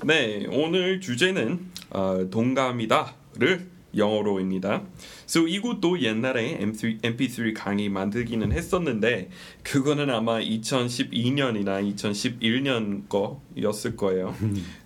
네, 0.09 0.47
오늘 0.51 1.03
주제는 1.03 1.67
어, 1.91 2.29
동감이다를 2.31 3.69
영어로입니다. 3.95 4.85
So 5.27 5.47
이것도 5.47 6.01
옛날에 6.01 6.57
MP3, 6.61 7.03
MP3 7.03 7.53
강의 7.55 7.91
만들기는 7.91 8.51
했었는데 8.51 9.29
그거는 9.63 10.09
아마 10.09 10.41
2012년이나 10.41 11.95
2011년 11.95 13.03
거였을 13.11 13.97
거예요. 13.97 14.35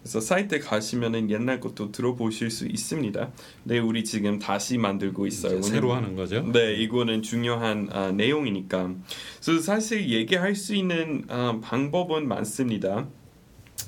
그래서 0.02 0.20
사이트 0.20 0.58
가시면은 0.58 1.30
옛날 1.30 1.60
것도 1.60 1.92
들어보실 1.92 2.50
수 2.50 2.66
있습니다. 2.66 3.30
네, 3.62 3.78
우리 3.78 4.02
지금 4.02 4.40
다시 4.40 4.76
만들고 4.76 5.28
있어요. 5.28 5.62
새로 5.62 5.92
하는 5.92 6.16
거죠? 6.16 6.42
네, 6.52 6.74
이거는 6.74 7.22
중요한 7.22 7.88
아, 7.92 8.10
내용이니까. 8.10 8.92
그래서 9.40 9.62
사실 9.62 10.08
얘기할 10.08 10.56
수 10.56 10.74
있는 10.74 11.22
아, 11.28 11.60
방법은 11.62 12.26
많습니다. 12.26 13.06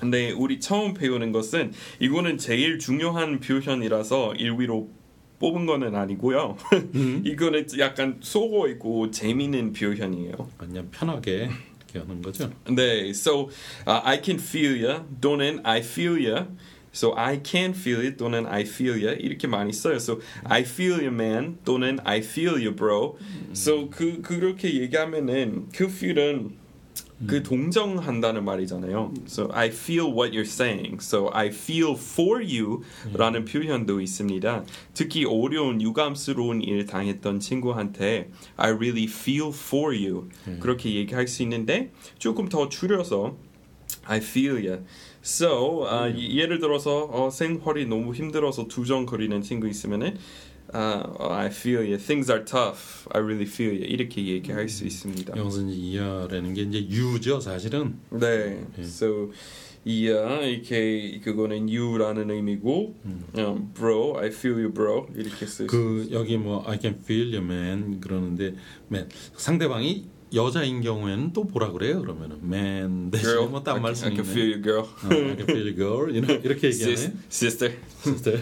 근데 0.00 0.32
우리 0.32 0.60
처음 0.60 0.94
배우는 0.94 1.32
것은 1.32 1.72
이거는 2.00 2.38
제일 2.38 2.78
중요한 2.78 3.40
표현이라서 3.40 4.34
일위로 4.34 4.90
뽑은 5.38 5.66
거는 5.66 5.94
아니고요. 5.94 6.56
이거는 7.24 7.66
약간 7.78 8.18
쏘고 8.20 8.68
있고 8.68 9.10
재미있는 9.10 9.72
표현이에요. 9.72 10.32
그냥 10.56 10.88
편하게 10.90 11.50
이렇게 11.94 11.98
하는 11.98 12.22
거죠. 12.22 12.50
네, 12.66 13.10
so 13.10 13.50
uh, 13.86 14.00
I 14.04 14.20
can 14.22 14.38
feel 14.38 14.84
ya 14.84 15.04
또는 15.20 15.60
I 15.64 15.80
feel 15.80 16.18
ya. 16.18 16.46
So 16.92 17.12
I 17.16 17.40
can 17.44 17.72
feel 17.72 18.00
it 18.06 18.16
또는 18.16 18.46
I 18.46 18.62
feel 18.62 19.04
ya 19.04 19.14
이렇게 19.18 19.48
많이 19.48 19.72
써요. 19.72 19.96
So 19.96 20.20
I 20.44 20.62
feel 20.62 21.00
you 21.00 21.12
man 21.12 21.58
또는 21.64 21.98
I 22.04 22.18
feel 22.18 22.54
you 22.54 22.74
bro. 22.74 23.18
So 23.52 23.90
그 23.90 24.22
그렇게 24.22 24.80
얘기하면은 24.80 25.68
그 25.74 25.86
feel은 25.86 26.56
그 27.26 27.42
동정한다는 27.42 28.44
말이잖아요. 28.44 29.14
So 29.26 29.48
I 29.52 29.68
feel 29.68 30.06
what 30.12 30.32
you're 30.36 30.40
saying. 30.42 30.98
So 31.00 31.30
I 31.32 31.46
feel 31.46 31.94
for 31.96 32.42
you라는 32.44 33.44
표현도 33.44 34.00
있습니다. 34.00 34.64
특히 34.94 35.24
어려운 35.24 35.80
유감스러운 35.80 36.60
일 36.62 36.86
당했던 36.86 37.40
친구한테 37.40 38.30
I 38.56 38.72
really 38.72 39.04
feel 39.04 39.50
for 39.54 39.94
you 39.96 40.28
그렇게 40.60 40.94
얘기할 40.94 41.28
수 41.28 41.42
있는데 41.44 41.92
조금 42.18 42.48
더 42.48 42.68
줄여서 42.68 43.36
I 44.06 44.18
feel 44.18 44.66
you. 44.66 44.84
So 45.22 45.86
아, 45.88 46.08
이- 46.08 46.38
예를 46.38 46.58
들어서 46.58 47.04
어, 47.10 47.30
생활이 47.30 47.86
너무 47.86 48.12
힘들어서 48.12 48.66
두정거리는 48.68 49.40
친구 49.40 49.68
있으면은 49.68 50.18
아, 50.74 51.02
어, 51.18 51.32
I 51.32 51.46
feel 51.46 51.78
you. 51.86 51.96
Things 51.98 52.30
are 52.30 52.44
tough. 52.44 53.06
I 53.12 53.22
really 53.22 53.46
feel 53.46 53.72
you. 53.72 53.84
이렇게 53.86 54.26
얘기할 54.26 54.68
수 54.68 54.84
있습니다. 54.84 55.36
여기서 55.36 55.62
이제 55.62 55.72
이하라는 55.72 56.52
게 56.54 56.62
이제 56.62 56.78
유죠, 56.88 57.38
사실은. 57.40 57.98
네. 58.10 58.66
So 58.80 59.30
이야 59.86 60.40
이렇게 60.40 61.20
그거는 61.22 61.68
you라는 61.68 62.30
의미고 62.30 62.96
음, 63.04 63.70
bro, 63.74 64.18
I 64.18 64.28
feel 64.28 64.56
you 64.58 64.72
bro 64.72 65.06
이렇게 65.14 65.46
쓸 65.46 65.66
수. 65.66 65.66
그 65.66 66.08
여기 66.10 66.38
뭐 66.38 66.64
I 66.66 66.78
can 66.80 66.98
feel 66.98 67.34
you 67.36 67.44
man 67.44 68.00
그러는데 68.00 68.54
man 68.90 69.08
상대방이 69.36 70.06
여자인 70.32 70.80
경우에는 70.80 71.32
또 71.32 71.44
뭐라 71.44 71.70
그래요? 71.70 72.00
그러면은 72.00 72.38
man 72.42 73.10
girl, 73.12 73.48
뭐딴 73.48 73.82
말씀 73.82 74.08
I 74.08 74.14
can 74.14 74.24
있네. 74.24 74.32
feel 74.32 74.52
you 74.54 74.62
girl. 74.62 74.80
어, 74.84 75.30
I 75.30 75.36
can 75.36 75.42
feel 75.48 75.66
you 75.66 75.74
girl 75.76 76.20
know, 76.20 76.40
이렇게 76.42 76.68
얘기하네. 76.68 76.92
sister. 77.30 77.74
sister. 78.00 78.40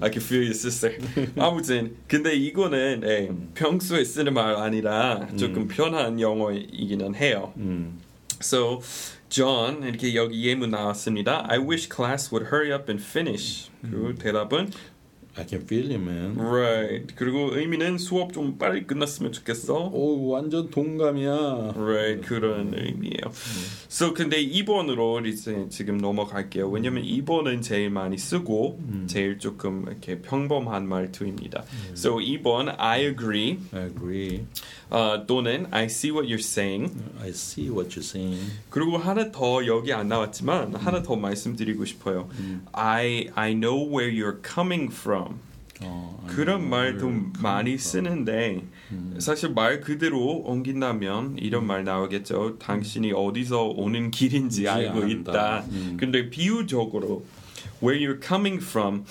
I 0.00 0.10
can 0.10 0.22
feel 0.22 0.44
you, 0.44 0.50
sister. 0.50 0.98
아무튼 1.36 1.96
근데 2.06 2.34
이거는 2.34 3.02
예, 3.04 3.30
평소에 3.54 4.04
쓰는 4.04 4.32
말 4.34 4.54
아니라 4.56 5.26
조금 5.36 5.68
편한 5.68 6.20
영어이기는 6.20 7.14
해요. 7.16 7.52
음. 7.56 7.98
So 8.40 8.80
John 9.28 9.82
이렇게 9.82 10.14
여기 10.14 10.46
예문 10.46 10.70
나왔습니다. 10.70 11.46
I 11.48 11.58
wish 11.58 11.88
class 11.94 12.30
would 12.32 12.54
hurry 12.54 12.72
up 12.72 12.90
and 12.90 13.02
finish. 13.02 13.70
그리고 13.82 14.14
대답은 14.14 14.70
I 15.36 15.44
can 15.44 15.62
feel 15.62 15.90
you 15.90 16.00
man. 16.00 16.38
right. 16.38 17.12
그리고 17.16 17.50
의미는 17.56 17.98
수업 17.98 18.32
좀 18.32 18.56
빨리 18.56 18.86
끝났으면 18.86 19.32
좋겠어. 19.32 19.90
오 19.92 20.28
완전 20.28 20.70
동감이야. 20.70 21.74
Right 21.76 22.26
그런 22.26 22.72
의미예요. 22.72 23.32
So 23.88 24.14
근데 24.14 24.44
2번으로 24.46 25.26
이제 25.26 25.66
지금 25.70 25.98
넘어갈게요. 25.98 26.68
왜냐면 26.68 27.02
2번은 27.02 27.62
제일 27.62 27.90
많이 27.90 28.16
쓰고 28.16 28.78
제일 29.06 29.38
조금 29.38 29.84
이렇게 29.88 30.20
평범한 30.20 30.86
말투입니다. 30.88 31.64
So 31.96 32.16
2번 32.16 32.74
I 32.78 33.02
agree 33.06 33.58
I 33.72 33.86
agree. 33.86 34.44
어, 34.94 35.26
또는 35.26 35.66
I 35.72 35.86
see 35.86 36.12
what 36.12 36.28
you're 36.32 36.38
saying. 36.38 36.92
I 37.20 37.30
see 37.30 37.68
what 37.68 37.90
you're 37.90 38.04
saying. 38.04 38.40
그리고 38.70 38.96
하나 38.96 39.32
더 39.32 39.66
여기 39.66 39.92
안 39.92 40.06
나왔지만 40.06 40.76
하나 40.76 41.02
더 41.02 41.16
말씀드리고 41.16 41.84
싶어요. 41.84 42.28
I 42.72 43.28
I 43.34 43.54
know 43.54 43.84
where 43.88 44.08
you're 44.08 44.38
coming 44.46 44.94
from. 44.94 45.40
어, 45.80 46.24
그런 46.28 46.68
말도 46.68 47.10
많이. 47.40 47.76
쓰는데 47.76 48.62
사실 49.18 49.50
말 49.50 49.80
그대로 49.80 50.42
옮긴다면 50.44 51.38
이런 51.38 51.66
말 51.66 51.82
나오겠죠. 51.82 52.58
당신이 52.60 53.10
어디서 53.12 53.64
오는 53.64 54.12
길인지 54.12 54.68
알고. 54.68 55.08
있다. 55.08 55.64
음. 55.70 55.96
근데 55.98 56.30
비유적으로 56.30 57.24
where 57.82 57.98
you're 58.00 58.24
coming 58.24 58.62
from 58.64 59.04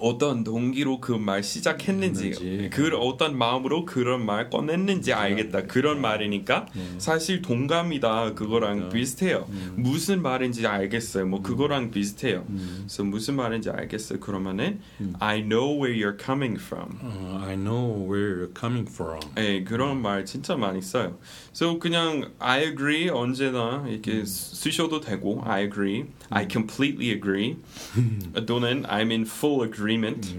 어떤 0.00 0.44
동기로 0.44 1.00
그 1.00 1.16
말 1.20 1.42
시작했는지 1.42 2.28
했는지. 2.30 2.70
그 2.72 2.96
어떤 2.96 3.36
마음으로 3.36 3.84
그런 3.84 4.24
말 4.24 4.48
꺼냈는지 4.50 5.12
알겠다. 5.12 5.62
그런 5.66 6.00
말이니까 6.00 6.66
사실 6.98 7.42
동감이다. 7.42 8.34
그거랑 8.34 8.88
비슷해요. 8.88 9.46
무슨 9.76 10.22
말인지 10.22 10.66
알겠어요. 10.66 11.26
뭐 11.26 11.42
그거랑 11.42 11.90
비슷해요. 11.90 12.44
그래서 12.46 13.04
무슨 13.04 13.36
말인지 13.36 13.70
알겠어요. 13.70 14.20
그러면은 14.20 14.80
I 15.18 15.42
know 15.42 15.76
where 15.82 15.94
you're 15.94 16.18
coming 16.22 16.58
from. 16.60 16.98
어, 17.02 17.42
I 17.46 17.56
know 17.56 18.10
where 18.10 18.36
you're 18.46 18.58
coming 18.58 18.90
from. 18.90 19.20
예, 19.38 19.62
그런 19.64 20.00
말 20.02 20.24
진짜 20.24 20.56
많이 20.56 20.80
써요. 20.82 21.18
So 21.54 21.78
그냥 21.78 22.30
I 22.38 22.62
agree 22.64 23.08
언제나 23.10 23.84
이렇게 23.88 24.24
쓰셔도 24.24 25.00
되고 25.00 25.42
I 25.44 25.62
agree, 25.64 26.04
I 26.30 26.46
completely 26.50 27.10
agree. 27.10 27.56
또는 28.46 28.84
I'm 28.84 29.10
in 29.10 29.22
full 29.22 29.66
agreement 29.90 30.34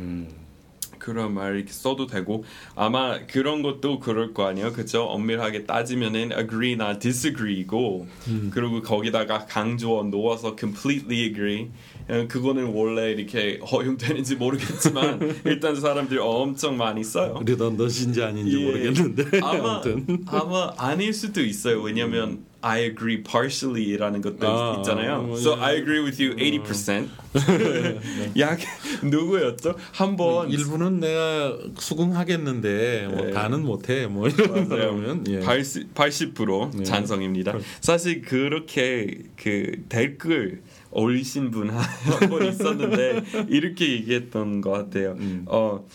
그런 1.01 1.33
말 1.33 1.55
이렇게 1.55 1.71
써도 1.71 2.05
되고 2.05 2.45
아마 2.75 3.25
그런 3.25 3.63
것도 3.63 3.99
그럴 3.99 4.33
거 4.33 4.45
아니에요, 4.45 4.71
그죠? 4.71 5.03
엄밀하게 5.05 5.65
따지면은 5.65 6.31
agree나 6.31 6.99
disagree고 6.99 8.07
그리고 8.51 8.81
거기다가 8.81 9.47
강조어 9.47 10.03
놓아서 10.03 10.55
completely 10.57 11.23
agree. 11.23 11.69
어, 12.07 12.27
그거는 12.27 12.65
원래 12.73 13.11
이렇게 13.11 13.59
허용되는지 13.59 14.35
모르겠지만 14.35 15.41
일단 15.45 15.75
사람들이 15.75 16.19
엄청 16.19 16.77
많이 16.77 17.03
써요. 17.03 17.39
리던던인지 17.45 18.21
아닌지 18.21 18.59
예. 18.59 18.65
모르겠는데 18.65 19.39
아마 19.41 19.81
아무튼 19.81 20.23
아마 20.27 20.73
아닐 20.77 21.13
수도 21.13 21.41
있어요. 21.41 21.81
왜냐면 21.81 22.45
I 22.61 22.83
agree 22.83 23.23
partially라는 23.23 24.21
것도 24.21 24.47
아, 24.47 24.75
있잖아요. 24.77 25.23
뭐, 25.23 25.37
So 25.37 25.57
예. 25.57 25.61
I 25.61 25.75
agree 25.77 26.03
with 26.03 26.21
you 26.21 26.35
80%. 26.35 27.07
약 28.39 28.59
누구였죠? 29.03 29.75
한번 29.93 30.49
일부는 30.49 30.99
내가 30.99 31.57
수긍하겠는데 31.77 33.07
뭐 33.09 33.25
네. 33.25 33.31
다는 33.31 33.63
못해 33.63 34.05
뭐 34.07 34.27
이런 34.27 34.67
맞아요. 34.67 34.91
거면 34.91 35.25
예. 35.29 35.39
80, 35.39 35.93
80% 35.93 36.77
네. 36.77 36.83
찬성입니다. 36.83 37.57
사실 37.79 38.21
그렇게 38.21 39.19
그 39.37 39.83
댓글 39.89 40.61
올리신 40.91 41.51
분한번 41.51 42.45
있었는데 42.47 43.23
이렇게 43.49 43.91
얘기했던 43.93 44.61
것 44.61 44.71
같아요. 44.71 45.15
음. 45.19 45.45
어, 45.47 45.85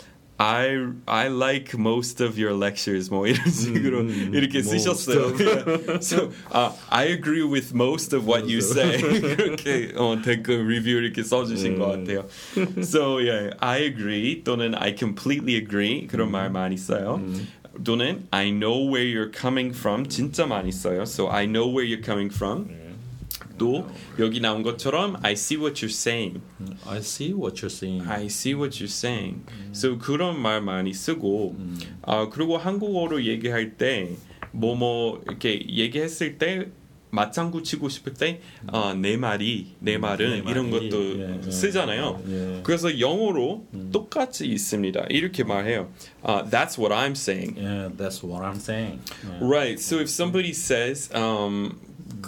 I 0.41 0.87
I 1.07 1.27
like 1.27 1.77
most 1.77 2.19
of 2.19 2.35
your 2.35 2.51
lectures 2.55 3.11
뭐 3.11 3.27
이런 3.27 3.45
식으로 3.47 3.99
음, 3.99 4.31
이렇게 4.33 4.63
most 4.65 4.71
쓰셨어요. 4.71 6.01
so 6.01 6.31
uh, 6.51 6.71
I 6.89 7.05
agree 7.13 7.43
with 7.43 7.75
most 7.75 8.11
of 8.11 8.25
what 8.25 8.49
you 8.49 8.57
say. 8.59 8.97
그렇게 8.97 9.93
어, 9.95 10.19
댓글 10.23 10.65
리뷰 10.67 10.89
이렇게 10.89 11.21
써주신 11.21 11.77
것 11.77 11.93
음. 11.93 12.05
같아요. 12.05 12.25
So 12.81 13.19
yeah, 13.19 13.53
I 13.59 13.83
agree 13.83 14.41
또는 14.43 14.73
I 14.73 14.95
completely 14.97 15.55
agree 15.55 16.07
그런 16.07 16.31
말 16.31 16.49
많이 16.49 16.75
써요. 16.75 17.21
또는 17.83 18.25
I 18.31 18.49
know 18.49 18.81
where 18.81 19.05
you're 19.05 19.31
coming 19.31 19.75
from 19.77 20.07
진짜 20.09 20.47
많이 20.47 20.71
써요. 20.71 21.03
So 21.03 21.29
I 21.29 21.45
know 21.45 21.69
where 21.69 21.85
you're 21.85 22.03
coming 22.03 22.33
from. 22.33 22.67
또 23.58 23.86
여기 24.18 24.40
나온 24.40 24.62
것처럼 24.62 25.16
I 25.22 25.32
see 25.32 25.58
what 25.58 25.84
you're 25.84 25.90
saying. 25.90 26.40
I 26.86 26.98
see 26.98 27.32
what 27.32 27.62
you're 27.62 27.70
saying. 27.70 28.08
I 28.08 28.26
see 28.26 28.54
what 28.54 28.78
you're 28.78 28.86
saying. 28.90 29.44
So 29.72 29.98
그런 29.98 30.40
말 30.40 30.60
많이 30.60 30.92
쓰고 30.92 31.56
아 32.02 32.28
그리고 32.28 32.58
한국어로 32.58 33.24
얘기할 33.24 33.76
때 33.76 34.16
뭐 34.52 34.74
뭐 34.76 35.22
이렇게 35.26 35.60
얘기했을 35.68 36.38
때 36.38 36.68
맞장구 37.10 37.62
치고 37.62 37.88
싶을 37.88 38.14
때내 38.14 39.16
말이 39.16 39.74
내 39.78 39.96
말은 39.96 40.44
내 40.44 40.50
이런 40.50 40.70
말이, 40.70 40.90
것도 40.90 41.18
예, 41.20 41.40
예. 41.46 41.50
쓰잖아요. 41.50 42.22
예. 42.28 42.60
그래서 42.62 42.98
영어로 42.98 43.66
똑같이 43.92 44.46
있습니다. 44.46 45.06
이렇게 45.08 45.44
말해요. 45.44 45.90
아, 46.22 46.44
that's 46.50 46.76
what 46.78 46.92
I'm 46.92 47.12
saying. 47.12 47.56
Yeah, 47.56 47.90
that's 47.96 48.22
what 48.22 48.44
I'm 48.44 48.56
saying. 48.56 49.00
예. 49.24 49.38
Right. 49.40 49.78
So 49.80 49.98
if 50.00 50.10
somebody 50.10 50.50
says 50.52 51.08
um 51.14 51.78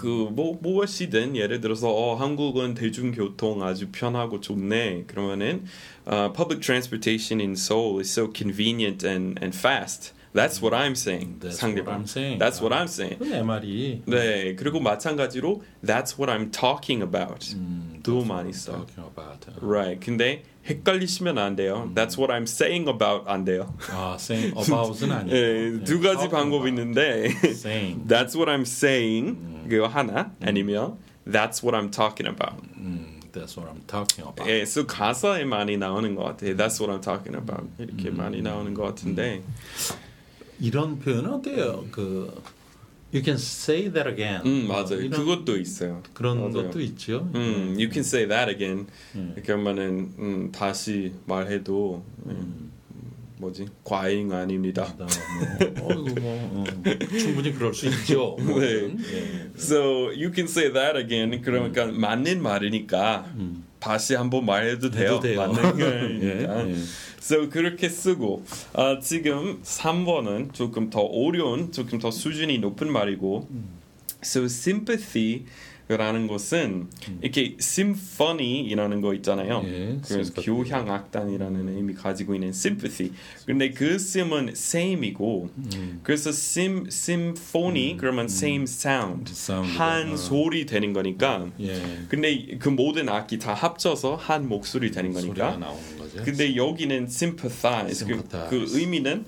그뭐 0.00 0.58
무엇이든 0.60 1.36
예를 1.36 1.60
들어서 1.60 1.88
어, 1.92 2.14
한국은 2.14 2.74
대중교통 2.74 3.62
아주 3.62 3.88
편하고 3.90 4.40
좋네. 4.40 5.04
그러면은 5.06 5.64
uh, 6.06 6.32
public 6.32 6.60
transportation 6.62 7.40
in 7.40 7.52
Seoul 7.52 8.00
is 8.00 8.10
so 8.10 8.28
convenient 8.32 9.04
and 9.04 9.38
and 9.42 9.56
fast. 9.56 10.12
That's 10.34 10.60
what 10.62 10.74
I'm 10.74 10.94
saying. 10.94 11.40
That's 11.40 11.58
상대방. 11.58 11.86
what 11.86 11.94
I'm 11.96 12.06
saying. 12.06 12.38
That's 12.38 12.60
what 12.60 12.72
아. 12.72 12.80
I'm 12.80 12.86
saying. 12.88 13.18
내 13.18 13.42
말이 13.42 14.02
네. 14.06 14.54
그리고 14.56 14.78
마찬가지로 14.78 15.62
that's 15.84 16.18
what 16.18 16.30
I'm 16.30 16.50
talking 16.50 17.02
about. 17.02 17.54
음, 17.56 18.00
도 18.02 18.18
what 18.18 18.28
많이 18.28 18.52
써. 18.52 18.72
talking 18.86 19.04
about. 19.08 19.46
Right. 19.60 19.98
근데 19.98 20.42
헷갈리시면 20.68 21.38
안 21.38 21.56
돼요. 21.56 21.90
That's 21.94 22.18
what 22.18 22.32
I'm 22.32 22.42
saying 22.46 22.88
about 22.88 23.24
안 23.26 23.44
돼요. 23.44 23.74
아, 23.90 24.16
saying 24.18 24.54
about은 24.56 25.10
아니고. 25.10 25.36
예, 25.36 25.84
두 25.84 26.00
가지 26.00 26.28
방법이. 26.28 26.68
있는데 26.68 27.30
saying. 27.42 28.06
That's 28.06 28.36
what 28.36 28.50
I'm 28.50 28.62
saying 28.66 29.66
그거 29.68 29.86
하나 29.86 30.32
아니면 30.42 30.98
That's 31.26 31.62
what 31.62 31.76
I'm 31.76 31.90
talking 31.90 32.26
about. 32.26 32.56
음, 32.76 33.20
that's 33.32 33.56
what 33.56 33.68
I'm 33.68 33.84
talking 33.86 34.24
about. 34.26 34.48
예, 34.48 34.62
so 34.62 34.86
가사에 34.86 35.44
많이 35.44 35.76
나오는 35.76 36.14
것 36.14 36.24
같아요. 36.24 36.56
That's 36.56 36.80
what 36.80 36.88
I'm 36.92 37.02
talking 37.02 37.36
about. 37.36 37.68
이렇게 37.78 38.10
많이 38.10 38.40
나오는 38.42 38.72
것 38.74 38.82
같은데 38.84 39.42
이런 40.60 40.98
표현은 40.98 41.30
어때요? 41.32 41.84
그 41.92 42.42
you 43.12 43.22
can 43.22 43.36
say 43.36 43.90
that 43.92 44.08
again. 44.08 44.42
음 44.44 44.68
맞아요. 44.68 45.00
이런 45.00 45.12
그것도 45.24 45.56
있어요. 45.58 46.02
그런 46.12 46.38
맞아요. 46.38 46.68
것도 46.68 46.80
있죠. 46.80 47.30
음, 47.34 47.74
you 47.78 47.88
can 47.90 48.00
say 48.00 48.26
that 48.28 48.50
again. 48.50 48.86
음. 49.14 49.34
그러면은 49.44 50.12
음, 50.18 50.52
다시 50.52 51.12
말해도 51.26 52.04
음, 52.26 52.70
뭐지 53.38 53.66
과잉 53.84 54.32
아닙니다. 54.32 54.84
그다음 54.96 55.74
뭐, 55.78 55.88
어이구 55.92 56.20
뭐 56.20 56.64
어, 56.64 56.64
충분히 57.18 57.52
그럴 57.54 57.72
수 57.72 57.86
있죠. 57.86 58.36
뭐, 58.42 58.60
네. 58.60 58.94
예. 59.12 59.50
So 59.56 60.08
you 60.10 60.30
can 60.34 60.44
say 60.46 60.72
that 60.72 60.98
again. 60.98 61.40
그러니까 61.42 61.86
맞는 61.86 62.42
말이니까 62.42 63.32
다시 63.78 64.14
한번 64.14 64.44
말해도 64.46 64.90
돼요. 64.90 65.20
돼요. 65.20 65.40
맞는 65.40 65.78
말이니까. 65.78 66.66
예, 66.66 66.70
예. 66.70 66.74
So 67.20 67.48
그렇게 67.50 67.88
쓰고 67.88 68.44
아, 68.72 68.98
지금 69.00 69.60
3번은 69.62 70.54
조금 70.54 70.90
더 70.90 71.00
어려운, 71.00 71.72
조금 71.72 71.98
더 71.98 72.10
수준이 72.10 72.58
높은 72.58 72.90
말이고. 72.90 73.48
So 74.22 74.44
sympathy 74.46 75.44
라는 75.88 76.26
것은 76.26 76.88
이렇게 77.22 77.56
symphony이라는 77.58 79.00
거 79.00 79.14
있잖아요. 79.14 79.62
예, 79.66 79.98
그래서 80.04 80.32
sympathy. 80.32 80.44
교향 80.44 80.90
악단이라는 80.90 81.68
의미 81.76 81.94
가지고 81.94 82.34
있는 82.34 82.50
sympathy. 82.50 83.12
근데 83.46 83.70
그 83.70 83.98
sim은 83.98 84.50
same이고 84.50 85.48
그래서 86.02 86.30
sim 86.30 86.84
symphony 86.88 87.96
그러면 87.96 88.26
same 88.26 88.64
sound 88.64 89.32
사운드가, 89.32 89.78
한 89.78 90.12
어. 90.12 90.16
소리 90.16 90.66
되는 90.66 90.92
거니까. 90.92 91.50
예. 91.60 91.80
근데 92.08 92.58
그 92.58 92.68
모든 92.68 93.08
악기 93.08 93.38
다 93.38 93.54
합쳐서 93.54 94.16
한 94.16 94.46
목소리 94.48 94.90
되는 94.90 95.12
거니까. 95.12 95.58
근데 96.24 96.56
여기는 96.56 97.04
sympathize, 97.04 98.06
그, 98.06 98.12
Sympathize. 98.14 98.50
그 98.50 98.78
의미는 98.78 99.24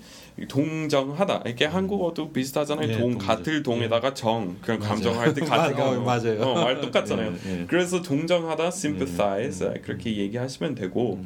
동정하다. 0.48 1.42
이렇게 1.46 1.64
한국어도 1.66 2.32
비슷하잖아요. 2.32 2.88
예, 2.88 2.92
동 2.92 3.10
동정. 3.12 3.26
같을 3.28 3.62
동에다가 3.62 4.14
정. 4.14 4.56
그냥. 4.60 4.80
감정할 4.80 5.34
때 5.34 5.40
같이 5.44 5.74
맞- 5.74 5.80
어, 5.80 6.00
맞아요. 6.00 6.40
어, 6.42 6.64
말 6.64 6.80
똑같잖아요. 6.80 7.34
예, 7.46 7.50
예. 7.62 7.66
그래서 7.66 8.02
동정하다 8.02 8.66
sympathize 8.68 9.66
아, 9.68 9.74
그렇게 9.82 10.16
얘기하시면 10.16 10.74
되고. 10.74 11.20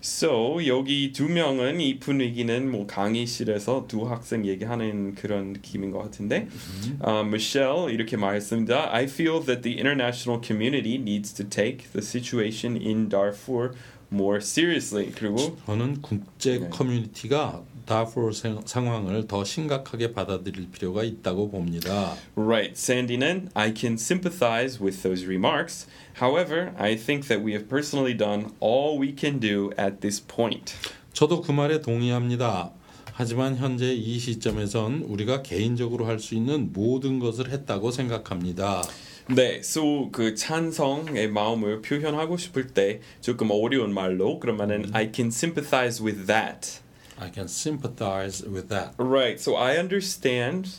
So 0.00 0.64
여기 0.66 1.12
두 1.12 1.28
명은 1.28 1.80
이 1.80 1.98
분위기는 1.98 2.70
뭐 2.70 2.86
강의실에서 2.86 3.86
두 3.88 4.08
학생 4.08 4.46
얘기하는 4.46 5.16
그런 5.16 5.52
느낌인 5.54 5.90
것 5.90 5.98
같은데 5.98 6.46
아, 7.00 7.20
Michelle 7.20 7.92
이렇게 7.92 8.16
말했습니다. 8.16 8.94
I 8.94 9.04
feel 9.04 9.40
that 9.44 9.62
the 9.62 9.76
international 9.76 10.40
community 10.44 10.94
needs 11.00 11.34
to 11.34 11.44
take 11.48 11.90
the 11.92 12.00
situation 12.02 12.76
in 12.80 13.08
Darfur 13.08 13.72
more 14.12 14.38
seriously. 14.38 15.10
그리고 15.12 15.56
저는 15.66 16.00
국제 16.02 16.58
네. 16.58 16.68
커뮤니티가 16.68 17.62
다포 17.86 18.30
상황을 18.32 19.26
더 19.26 19.44
심각하게 19.44 20.12
받아들일 20.12 20.70
필요가 20.70 21.02
있다고 21.04 21.50
봅니다. 21.50 22.14
Right, 22.36 22.72
Sandy는 22.76 23.48
I 23.54 23.72
can 23.74 23.94
sympathize 23.94 24.78
with 24.78 25.02
those 25.02 25.24
remarks. 25.24 25.86
However, 26.20 26.74
I 26.76 26.96
think 26.96 27.28
that 27.28 27.42
we 27.42 27.52
have 27.52 27.68
personally 27.68 28.14
done 28.14 28.52
all 28.60 29.00
we 29.00 29.14
can 29.18 29.40
do 29.40 29.70
at 29.78 30.00
this 30.00 30.20
point. 30.20 30.74
저도 31.14 31.40
그 31.40 31.50
말에 31.52 31.80
동의합니다. 31.80 32.72
하지만 33.14 33.56
현재 33.56 33.92
이 33.94 34.18
시점에선 34.18 35.02
우리가 35.08 35.42
개인적으로 35.42 36.06
할 36.06 36.20
수 36.20 36.34
있는 36.34 36.72
모든 36.72 37.18
것을 37.18 37.50
했다고 37.50 37.90
생각합니다. 37.90 38.82
네, 39.29 39.59
so 39.59 40.09
그 40.11 40.35
찬성의 40.35 41.29
마음을 41.29 41.81
표현하고 41.81 42.37
싶을 42.37 42.67
때 42.67 42.99
조금 43.21 43.51
어려운 43.51 43.93
말로 43.93 44.39
그러면은 44.39 44.89
I 44.93 45.11
can 45.13 45.29
sympathize 45.29 46.03
with 46.03 46.27
that. 46.27 46.81
I 47.19 47.31
can 47.31 47.47
sympathize 47.47 48.45
with 48.45 48.67
that. 48.69 48.91
Right, 48.97 49.39
so 49.39 49.55
I 49.55 49.77
understand 49.77 50.69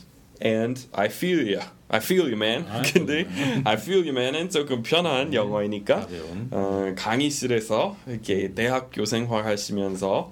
and 0.41 0.85
I 0.93 1.07
feel 1.07 1.47
ya. 1.47 1.71
I 1.92 1.98
feel 1.98 2.26
you, 2.26 2.36
man. 2.36 2.64
아, 2.68 2.82
근데 2.82 3.26
I 3.64 3.74
feel 3.74 4.02
you, 4.06 4.10
man은 4.10 4.48
조금 4.50 4.82
편한 4.82 5.34
영어이니까 5.34 6.00
가벼운. 6.00 6.48
어, 6.50 6.94
강의실에서 6.96 7.96
이렇게 8.06 8.54
대학교 8.54 9.04
생활하시면서 9.04 10.30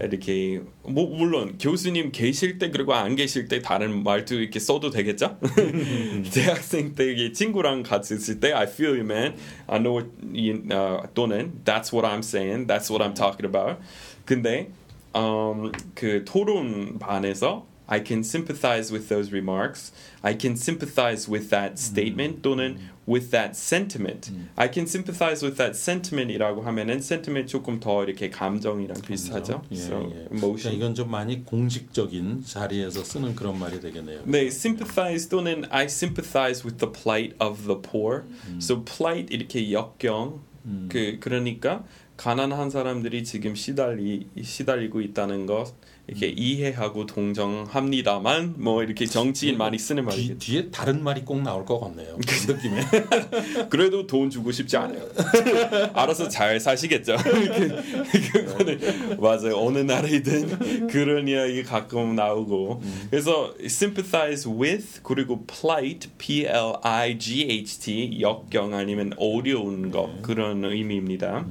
이렇게 0.00 0.60
뭐 0.84 1.06
물론 1.08 1.58
교수님 1.58 2.12
계실 2.12 2.58
때 2.58 2.70
그리고 2.70 2.94
안 2.94 3.16
계실 3.16 3.48
때 3.48 3.60
다른 3.60 4.04
말투 4.04 4.36
이렇게 4.36 4.60
써도 4.60 4.90
되겠죠? 4.90 5.38
대학생 6.32 6.94
때 6.94 7.10
이게 7.10 7.32
친구랑 7.32 7.82
같이 7.82 8.14
있을 8.14 8.38
때 8.38 8.52
I 8.52 8.64
feel 8.64 8.92
you, 8.92 9.04
man. 9.04 9.34
I 9.66 9.80
know 9.80 9.98
what 9.98 10.10
you, 10.32 10.62
어, 10.70 11.02
또는 11.14 11.60
That's 11.64 11.92
what 11.92 12.06
I'm 12.06 12.20
saying. 12.20 12.68
That's 12.68 12.88
what 12.88 13.02
I'm 13.02 13.14
talking 13.14 13.46
about. 13.46 13.82
근데 14.24 14.70
음, 15.16 15.72
그 15.94 16.24
토론반에서 16.24 17.66
I 17.89 17.99
can 18.03 18.23
sympathize 18.23 18.91
with 18.91 19.09
those 19.09 19.31
remarks. 19.31 19.91
I 20.23 20.33
can 20.33 20.55
sympathize 20.55 21.29
with 21.29 21.49
that 21.51 21.77
statement 21.77 22.41
또는 22.41 22.79
with 23.07 23.29
that 23.29 23.55
sentiment. 23.55 24.31
I 24.55 24.67
can 24.67 24.87
sympathize 24.87 25.45
with 25.45 25.57
that 25.57 25.75
sentiment이라고 25.75 26.63
하면은 26.63 26.97
sentiment 26.97 27.47
조금 27.47 27.79
더 27.79 28.03
이렇게 28.03 28.31
감정이랑 28.31 29.01
비슷하죠. 29.01 29.61
예, 29.71 29.75
so 29.75 29.97
예. 29.97 30.25
그러니까 30.25 30.35
emotion. 30.35 30.75
이건 30.75 30.95
좀 30.95 31.11
많이 31.11 31.45
공식적인 31.45 32.43
자리에서 32.43 33.03
쓰는 33.03 33.35
그런 33.35 33.59
말이 33.59 33.79
되겠네요. 33.79 34.23
네, 34.25 34.47
sympathize 34.47 35.29
또는 35.29 35.65
I 35.69 35.85
sympathize 35.85 36.65
with 36.65 36.77
the 36.79 36.91
plight 36.91 37.35
of 37.39 37.67
the 37.67 37.79
poor. 37.79 38.23
So 38.57 38.83
plight 38.83 39.31
이렇게 39.31 39.71
역경 39.71 40.41
그 40.89 41.17
그러니까 41.19 41.83
가난한 42.17 42.71
사람들이 42.71 43.23
지금 43.23 43.53
시달리 43.53 44.27
시달리고 44.41 45.01
있다는 45.01 45.45
것 45.45 45.75
이렇게 46.10 46.26
이해하고 46.26 47.06
동정합니다만 47.06 48.56
뭐 48.58 48.82
이렇게 48.82 49.06
정치인 49.06 49.56
많이 49.56 49.78
쓰는 49.78 50.02
뒤, 50.02 50.06
말이겠죠. 50.08 50.38
뒤에 50.40 50.70
다른 50.70 51.04
말이 51.04 51.24
꼭 51.24 51.40
나올 51.40 51.64
것 51.64 51.78
같네요. 51.78 52.18
그 52.26 52.52
느낌에. 52.52 52.82
그래도 53.70 54.08
돈 54.08 54.28
주고 54.28 54.50
싶지 54.50 54.76
않아요. 54.76 55.02
알아서 55.94 56.28
잘 56.28 56.58
사시겠죠. 56.58 57.16
그거는 58.32 58.80
맞아요. 59.20 59.56
어느 59.56 59.78
나라이든 59.78 60.88
그런 60.88 61.28
이야기 61.28 61.62
가끔 61.62 62.16
나오고. 62.16 62.82
그래서 63.08 63.54
sympathize 63.64 64.50
with 64.50 65.00
그리고 65.04 65.44
plight, 65.46 66.10
P 66.18 66.44
L 66.44 66.72
I 66.82 67.20
G 67.20 67.46
H 67.48 67.78
T 67.78 68.18
역경 68.20 68.74
아니면 68.74 69.12
어려운 69.16 69.92
것 69.92 70.22
그런 70.22 70.64
의미입니다. 70.64 71.46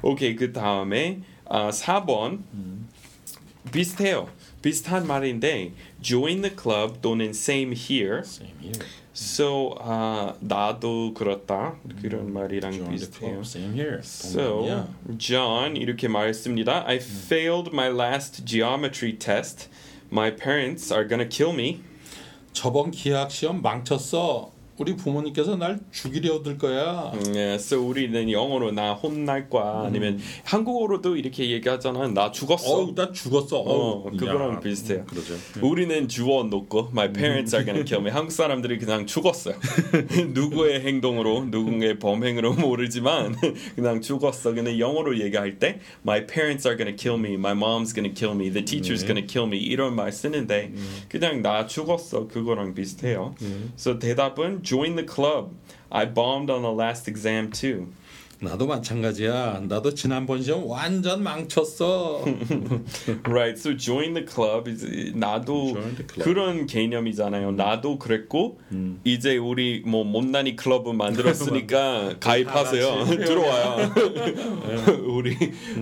오케이 0.00 0.34
그 0.34 0.54
다음에 0.54 1.20
아, 1.44 1.68
4번 1.68 2.38
비슷해요. 3.71 4.29
비슷한 4.61 5.05
말인데 5.07 5.71
join 6.01 6.41
the 6.41 6.55
club 6.55 7.01
또는 7.01 7.29
same 7.29 7.73
here. 7.75 8.19
Same 8.19 8.53
here. 8.61 8.79
So 9.13 9.75
아 9.79 10.35
나도 10.39 11.13
그렇다 11.13 11.75
그런 12.01 12.31
말이랑 12.33 12.71
Join 12.71 12.95
the 12.95 13.07
비슷해요. 13.09 13.29
club. 13.41 13.45
Same 13.47 13.73
here. 13.73 13.99
So 14.03 14.41
동감이야. 14.61 14.87
John 15.17 15.75
이렇게 15.77 16.07
말했습니다. 16.07 16.87
I 16.87 16.97
failed 16.97 17.71
my 17.73 17.89
last 17.89 18.45
geometry 18.45 19.17
test. 19.17 19.69
My 20.11 20.35
parents 20.35 20.93
are 20.93 21.07
gonna 21.07 21.27
kill 21.27 21.53
me. 21.53 21.81
저번 22.53 22.91
기하학 22.91 23.31
시험 23.31 23.61
망쳤어. 23.61 24.50
우리 24.82 24.96
부모님께서 24.96 25.54
날 25.54 25.78
죽이려 25.92 26.42
들 26.42 26.58
거야. 26.58 27.12
예, 27.36 27.54
so 27.54 27.78
우리는 27.78 28.28
영어로 28.28 28.72
나 28.72 28.94
혼날 28.94 29.48
거야 29.48 29.84
아니면 29.86 30.18
한국어로도 30.42 31.16
이렇게 31.16 31.50
얘기하잖아. 31.50 32.08
나 32.08 32.32
죽었어. 32.32 32.68
어우, 32.68 32.94
나 32.96 33.12
죽었어. 33.12 33.58
어, 33.60 34.02
어우, 34.02 34.10
그거랑 34.16 34.54
야. 34.54 34.60
비슷해요. 34.60 35.04
그러죠. 35.04 35.34
우리는 35.60 36.08
주어 36.08 36.42
놓고 36.42 36.88
my 36.90 37.12
parents 37.12 37.54
are 37.54 37.64
gonna 37.64 37.84
kill 37.84 38.04
me. 38.04 38.10
한국 38.10 38.32
사람들이 38.32 38.78
그냥 38.78 39.06
죽었어요. 39.06 39.54
누구의 40.34 40.80
행동으로 40.80 41.44
누군가의 41.44 42.00
범행으로 42.00 42.54
모르지만 42.54 43.36
그냥 43.76 44.00
죽었어. 44.00 44.52
근데 44.52 44.80
영어로 44.80 45.20
얘기할 45.20 45.60
때 45.60 45.78
my 46.04 46.26
parents 46.26 46.66
are 46.66 46.76
gonna 46.76 46.96
kill 46.96 47.20
me, 47.20 47.34
my 47.34 47.52
mom's 47.52 47.94
gonna 47.94 48.12
kill 48.12 48.34
me, 48.34 48.50
the 48.50 48.64
teacher's 48.64 49.06
네. 49.06 49.14
gonna 49.14 49.26
kill 49.28 49.46
me 49.46 49.58
이런 49.62 49.94
말 49.94 50.10
쓰는데 50.10 50.72
그냥 51.08 51.40
나 51.40 51.68
죽었어. 51.68 52.26
그거랑 52.26 52.74
비슷해요. 52.74 53.36
So 53.76 54.00
대답은 54.00 54.64
join 54.72 54.96
the 54.96 55.02
club. 55.02 55.54
I 55.90 56.06
bombed 56.06 56.48
on 56.48 56.62
the 56.62 56.72
last 56.72 57.06
exam 57.06 57.50
too. 57.52 57.92
나도 58.42 58.66
마찬가지야. 58.66 59.62
나도 59.68 59.94
지난번 59.94 60.42
시험 60.42 60.66
완전 60.66 61.22
망쳤어. 61.22 62.24
Right. 63.24 63.56
So 63.56 63.76
join 63.76 64.14
the 64.14 64.26
club 64.26 64.68
나도 65.14 65.74
the 65.74 66.06
club. 66.06 66.22
그런 66.24 66.66
개념이잖아요. 66.66 67.52
나도 67.52 67.98
그랬고 68.00 68.58
이제 69.04 69.36
우리 69.36 69.82
뭐 69.86 70.02
못난이 70.02 70.56
클럽 70.56 70.92
만들었으니까 70.92 72.16
가입하세요. 72.20 73.04
들어와요. 73.24 73.92
우리 75.06 75.36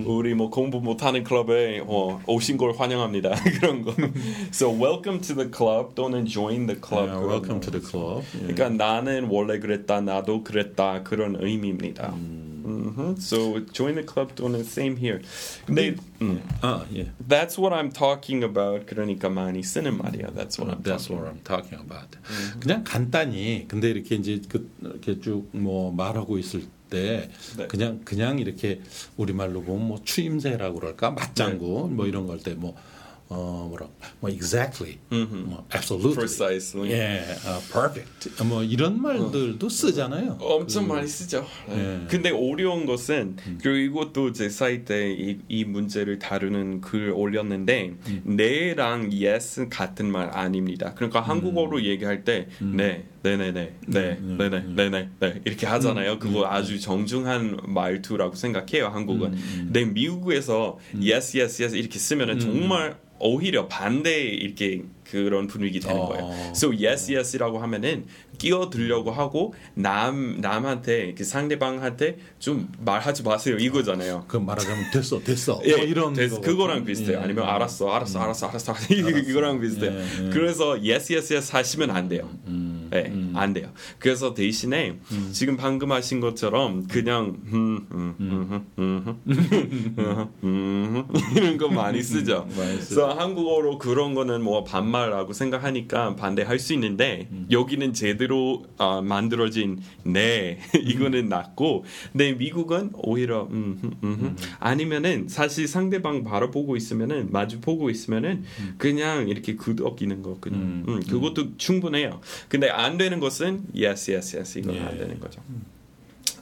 우리 0.04 0.34
뭐 0.34 0.50
공부 0.50 0.80
못하는 0.80 1.24
클럽에 1.24 1.82
어, 1.86 2.20
오신 2.26 2.58
걸 2.58 2.72
환영합니다. 2.76 3.30
그런 3.60 3.82
거. 3.82 3.94
So 4.52 4.70
welcome 4.70 5.22
to 5.22 5.34
the 5.34 5.50
club 5.50 5.94
또는 5.94 6.26
join 6.26 6.66
the 6.66 6.78
club. 6.78 7.08
Yeah, 7.08 7.26
welcome 7.26 7.60
거. 7.60 7.70
to 7.70 7.70
the 7.70 7.80
club. 7.80 8.24
예. 8.42 8.52
그러니까 8.52 8.68
나는 8.84 9.28
원래 9.30 9.58
그랬다, 9.58 10.02
나도 10.02 10.44
그랬다 10.44 11.02
그런 11.04 11.36
의미입니다. 11.40 12.14
Mhm. 12.64 13.16
So 13.18 13.60
join 13.72 13.94
the 13.94 14.04
club 14.06 14.34
또는 14.34 14.60
same 14.60 14.96
here. 14.98 15.20
근데 15.66 15.94
음. 16.20 16.42
아, 16.60 16.84
예. 16.94 17.10
That's 17.28 17.58
what 17.58 17.74
I'm 17.74 17.92
talking 17.92 18.44
about. 18.44 18.86
그러니까 18.86 19.28
많이 19.28 19.62
쓰는 19.62 19.96
말이야. 19.98 20.28
That's 20.34 20.58
what 20.60 20.70
I'm 20.70 20.82
That's 20.82 21.06
talking. 21.08 21.16
what 21.16 21.30
I'm 21.30 21.42
talking 21.44 21.80
about. 21.82 22.18
그냥 22.60 22.84
간단히 22.84 23.66
근데 23.68 23.90
이렇게 23.90 24.16
이제 24.16 24.40
그 24.48 24.70
이렇게 24.82 25.20
쭉 25.20 25.48
뭐 25.52 25.90
말하고 25.92 26.38
있을 26.38 26.64
때 26.90 27.30
네. 27.56 27.66
그냥 27.68 28.00
그냥 28.04 28.38
이렇게 28.38 28.80
우리 29.16 29.32
말로 29.32 29.62
보면 29.62 29.86
뭐 29.88 30.00
추임새라고 30.04 30.80
그럴까 30.80 31.12
맞장구 31.12 31.86
네. 31.88 31.94
뭐 31.94 32.06
이런 32.06 32.26
걸때뭐 32.26 32.74
어 33.32 33.66
뭐라 33.70 33.86
뭐 34.18 34.28
exactly 34.28 34.98
Mhm. 35.10 35.46
뭐 35.46 35.64
absolutely 35.72 36.14
Precisely. 36.16 36.90
예 36.90 37.22
어, 37.46 37.60
perfect 37.72 38.42
뭐 38.44 38.64
이런 38.64 39.00
말들도 39.00 39.68
쓰잖아요. 39.68 40.36
엄청 40.40 40.88
많이 40.88 41.06
쓰죠. 41.06 41.46
네. 41.68 42.02
예. 42.02 42.06
근데 42.08 42.30
어려운 42.30 42.86
것은 42.86 43.36
그리고 43.62 44.00
이것도 44.02 44.32
제 44.32 44.48
사이트에 44.48 45.12
이, 45.12 45.38
이 45.48 45.64
문제를 45.64 46.18
다루는 46.18 46.80
글 46.80 47.12
올렸는데 47.14 47.94
네랑 48.24 49.10
yes 49.12 49.68
같은 49.70 50.10
말 50.10 50.36
아닙니다. 50.36 50.92
그러니까 50.96 51.20
한국어로 51.20 51.84
얘기할 51.84 52.24
때 52.24 52.48
네, 52.60 53.04
네네네, 53.22 53.74
네, 53.86 54.18
네네, 54.20 54.60
네네, 54.74 55.08
네 55.20 55.40
이렇게 55.44 55.66
하잖아요. 55.66 56.18
그거 56.18 56.46
아주 56.46 56.80
정중한 56.80 57.58
말투라고 57.66 58.34
생각해요. 58.34 58.88
한국은. 58.88 59.32
근데 59.66 59.84
미국에서 59.84 60.78
yes, 60.94 61.36
yes, 61.38 61.62
yes 61.62 61.76
이렇게 61.76 61.98
쓰면은 61.98 62.38
정말 62.38 62.96
오히려 63.22 63.68
반대 63.68 64.22
이렇게 64.22 64.82
그런 65.10 65.46
분위기 65.48 65.78
되는 65.80 66.00
어. 66.00 66.06
거예요. 66.08 66.30
So 66.54 66.70
yes, 66.72 67.12
yes이라고 67.12 67.58
하면은 67.58 68.06
끼어들려고 68.38 69.10
하고 69.10 69.52
남 69.74 70.40
남한테 70.40 71.12
그 71.14 71.24
상대방한테 71.24 72.16
좀 72.38 72.72
말하지 72.78 73.22
마세요 73.22 73.56
이거잖아요. 73.58 74.24
그 74.28 74.38
말하자면 74.38 74.90
됐어 74.92 75.20
됐어 75.22 75.60
예, 75.66 75.76
뭐 75.76 75.84
이런 75.84 76.14
됐- 76.14 76.30
거 76.30 76.40
그거랑. 76.40 76.84
비슷해요. 76.86 77.18
예. 77.18 77.22
아니면 77.22 77.44
알았어, 77.46 77.90
알았어, 77.92 78.20
알았어, 78.20 78.48
알았어, 78.48 78.72
이거랑 79.28 79.60
비슷해요. 79.60 79.92
예, 79.92 80.26
예. 80.26 80.30
그래서 80.30 80.70
yes, 80.78 81.12
yes, 81.12 81.32
yes 81.34 81.52
하시면 81.54 81.90
안 81.90 82.08
돼요. 82.08 82.30
음, 82.46 82.69
네, 82.90 83.12
안 83.34 83.52
돼요. 83.52 83.70
그래서 83.98 84.34
대신에 84.34 84.96
지금 85.32 85.56
방금 85.56 85.92
하신 85.92 86.20
것처럼 86.20 86.86
그냥 86.86 87.36
음, 87.52 87.86
음, 87.92 88.14
음, 88.20 88.66
음, 88.78 89.20
음, 89.28 89.94
음, 89.98 90.28
음, 90.44 91.04
이런 91.36 91.56
거 91.56 91.68
많이 91.68 92.02
쓰죠. 92.02 92.46
많이 92.56 92.74
그래서 92.74 93.12
한국어로 93.12 93.78
그런 93.78 94.14
거는 94.14 94.42
뭐 94.42 94.64
반말라고 94.64 95.32
생각하니까 95.32 96.16
반대할 96.16 96.58
수 96.58 96.72
있는데 96.74 97.28
여기는 97.50 97.92
제대로 97.92 98.64
아, 98.78 99.00
만들어진 99.02 99.80
네 100.04 100.58
이거는 100.80 101.28
낫고 101.28 101.84
근데 102.12 102.32
미국은 102.32 102.90
오히려 102.94 103.48
음, 103.50 103.80
음, 103.82 103.90
음, 104.02 104.18
음. 104.22 104.36
아니면은 104.58 105.28
사실 105.28 105.68
상대방 105.68 106.24
바로 106.24 106.50
보고 106.50 106.76
있으면은 106.76 107.30
마주 107.30 107.60
보고 107.60 107.90
있으면은 107.90 108.44
그냥 108.78 109.28
이렇게 109.28 109.54
구덕이는 109.54 110.22
거 110.22 110.38
그냥 110.40 110.60
음, 110.60 110.84
음, 110.88 111.00
그것도 111.00 111.56
충분해요. 111.56 112.20
근데 112.48 112.68
안 112.80 112.98
되는 112.98 113.20
것은 113.20 113.66
yes 113.74 114.10
yes 114.10 114.36
yes 114.36 114.58
이건 114.58 114.78
안 114.78 114.94
예. 114.94 114.98
되는 114.98 115.20
거죠. 115.20 115.42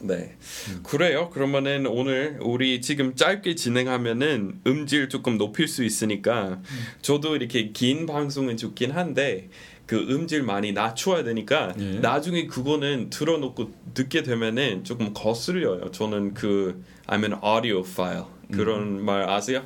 네. 0.01 0.35
그래요. 0.83 1.29
그러면은 1.29 1.85
오늘 1.85 2.37
우리 2.41 2.81
지금 2.81 3.15
짧게 3.15 3.55
진행하면은 3.55 4.61
음질 4.65 5.09
조금 5.09 5.37
높일 5.37 5.67
수 5.67 5.83
있으니까 5.83 6.61
저도 7.01 7.35
이렇게 7.35 7.71
긴 7.71 8.05
방송은 8.05 8.57
좋긴 8.57 8.91
한데 8.91 9.49
그 9.85 9.97
음질 9.97 10.43
많이 10.43 10.71
낮춰야 10.71 11.23
되니까 11.23 11.73
예. 11.79 11.99
나중에 11.99 12.45
그거는 12.45 13.09
틀어놓고 13.09 13.71
듣게 13.93 14.23
되면은 14.23 14.83
조금 14.83 15.13
거슬려요. 15.13 15.91
저는 15.91 16.33
그 16.33 16.83
I'm 17.07 17.23
an 17.23 17.33
audio 17.43 17.79
file 17.79 18.25
그런 18.51 19.03
말 19.03 19.27
아세요? 19.29 19.63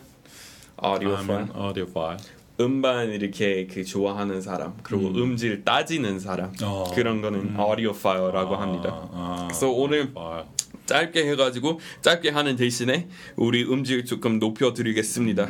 audio 0.82 1.14
file. 1.14 1.50
audio 1.56 1.86
file. 1.90 2.18
음반 2.60 3.10
이렇게 3.10 3.68
그 3.68 3.84
좋아하는 3.84 4.42
사람 4.42 4.76
그리고 4.84 5.08
음. 5.08 5.38
질 5.38 5.64
따지는 5.64 6.20
사람 6.20 6.54
어. 6.62 6.92
그런 6.94 7.22
거는 7.22 7.60
오디오파일라고 7.60 8.56
합니다. 8.56 9.10
아, 9.12 9.48
그래서 9.50 9.70
오늘 9.72 10.12
아, 10.16 10.44
짧게 10.86 11.30
해가지고 11.30 11.80
짧게 12.02 12.30
하는 12.30 12.56
대신에 12.56 13.08
우리 13.36 13.64
음질 13.64 14.06
조금 14.06 14.40
높여드리겠습니다. 14.40 15.50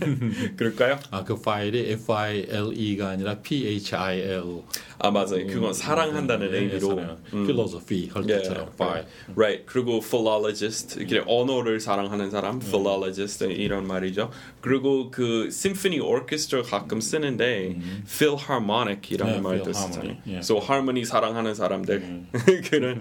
그럴까요? 0.56 0.98
아, 1.10 1.24
그 1.24 1.40
파일이 1.40 1.90
F 1.92 2.12
I 2.12 2.46
L 2.48 2.72
E가 2.74 3.10
아니라 3.10 3.38
P 3.40 3.66
H 3.66 3.96
I 3.96 4.20
L. 4.20 4.62
아 5.00 5.10
맞아요. 5.10 5.46
그건 5.46 5.72
사랑한다는 5.72 6.52
의미로. 6.54 6.98
음. 7.32 7.46
필로소피 7.46 8.10
할 8.12 8.24
때처럼 8.26 8.70
right. 8.78 9.08
right. 9.36 9.66
그리고 9.66 10.00
philologist, 10.00 10.98
이렇게 10.98 11.22
언어를 11.26 11.80
사랑하는 11.80 12.30
사람, 12.30 12.58
philologist 12.58 13.44
이런 13.44 13.86
말이죠. 13.86 14.30
그리고 14.60 15.10
그 15.10 15.46
symphony 15.48 16.00
orchestra 16.00 16.62
가끔 16.62 17.00
쓰는데 17.00 17.76
philharmonic이라는 18.06 19.42
말도 19.42 19.72
쓰잖아요. 19.72 20.16
So 20.40 20.58
harmony 20.58 21.04
사랑하는 21.04 21.54
사람들 21.54 22.26
그런 22.70 23.00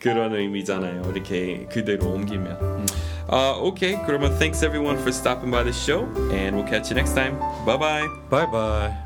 그런 0.00 0.34
의미잖아요. 0.34 1.12
이렇게 1.14 1.66
그대로 1.70 2.08
옮기면. 2.12 2.86
Uh, 3.28 3.58
okay, 3.58 3.98
그러면 4.06 4.38
thanks 4.38 4.62
everyone 4.62 4.96
for 4.98 5.10
stopping 5.10 5.50
by 5.50 5.64
the 5.64 5.72
show, 5.72 6.06
and 6.30 6.54
we'll 6.56 6.66
catch 6.66 6.90
you 6.90 6.94
next 6.94 7.14
time. 7.14 7.36
Bye 7.66 7.76
bye. 7.76 8.06
Bye 8.30 8.46
bye. 8.46 9.05